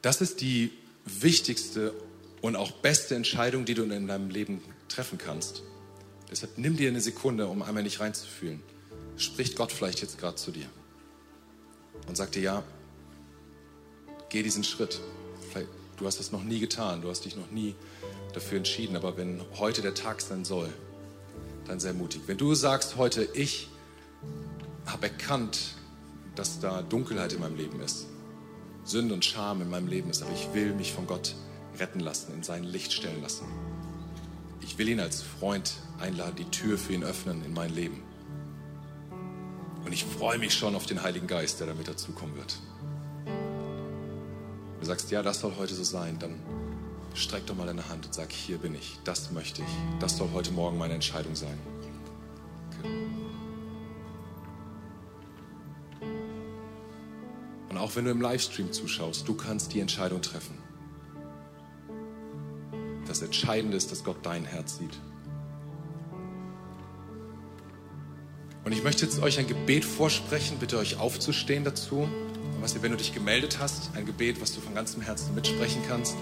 [0.00, 0.72] Das ist die
[1.04, 1.94] wichtigste
[2.40, 5.62] und auch beste Entscheidung, die du in deinem Leben treffen kannst.
[6.30, 8.62] Deshalb nimm dir eine Sekunde, um einmal nicht reinzufühlen.
[9.16, 10.66] Spricht Gott vielleicht jetzt gerade zu dir
[12.08, 12.62] und sagt dir, ja,
[14.28, 15.00] geh diesen Schritt.
[15.50, 17.74] Vielleicht, du hast das noch nie getan, du hast dich noch nie
[18.32, 20.68] dafür entschieden, aber wenn heute der Tag sein soll,
[21.66, 22.22] dann sehr mutig.
[22.26, 23.68] Wenn du sagst heute, ich
[24.86, 25.76] habe erkannt,
[26.34, 28.06] dass da Dunkelheit in meinem Leben ist,
[28.84, 31.36] Sünde und Scham in meinem Leben ist, aber ich will mich von Gott
[31.78, 33.46] retten lassen, in sein Licht stellen lassen.
[34.66, 38.02] Ich will ihn als Freund einladen, die Tür für ihn öffnen in mein Leben.
[39.84, 42.56] Und ich freue mich schon auf den Heiligen Geist, der damit dazukommen wird.
[44.80, 46.40] Du sagst, ja, das soll heute so sein, dann
[47.12, 49.68] streck doch mal deine Hand und sag, hier bin ich, das möchte ich,
[50.00, 51.58] das soll heute Morgen meine Entscheidung sein.
[57.68, 60.56] Und auch wenn du im Livestream zuschaust, du kannst die Entscheidung treffen.
[63.14, 64.98] Das Entscheidende ist, dass Gott dein Herz sieht.
[68.64, 72.08] Und ich möchte jetzt euch ein Gebet vorsprechen, bitte euch aufzustehen dazu.
[72.60, 76.16] Was wenn du dich gemeldet hast, ein Gebet, was du von ganzem Herzen mitsprechen kannst.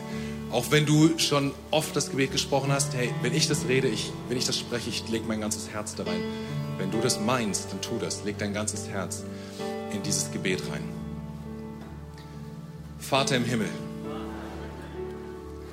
[0.51, 4.13] Auch wenn du schon oft das Gebet gesprochen hast, hey, wenn ich das rede, ich,
[4.29, 6.21] wenn ich das spreche, ich lege mein ganzes Herz da rein.
[6.77, 8.23] Wenn du das meinst, dann tu das.
[8.25, 9.25] Leg dein ganzes Herz
[9.95, 10.85] in dieses Gebet rein.
[12.99, 13.71] Vater im Himmel,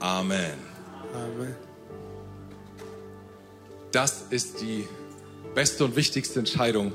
[0.00, 0.54] Amen.
[1.14, 1.56] Amen.
[3.92, 4.86] Das ist die
[5.54, 6.92] beste und wichtigste Entscheidung,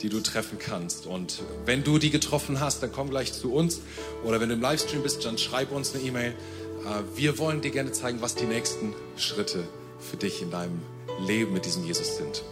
[0.00, 1.06] die du treffen kannst.
[1.06, 3.80] Und wenn du die getroffen hast, dann komm gleich zu uns.
[4.24, 6.32] Oder wenn du im Livestream bist, dann schreib uns eine E-Mail.
[6.84, 9.64] Äh, Wir wollen dir gerne zeigen, was die nächsten Schritte
[10.00, 10.82] für dich in deinem
[11.20, 12.42] Leben mit diesem Jesus sind.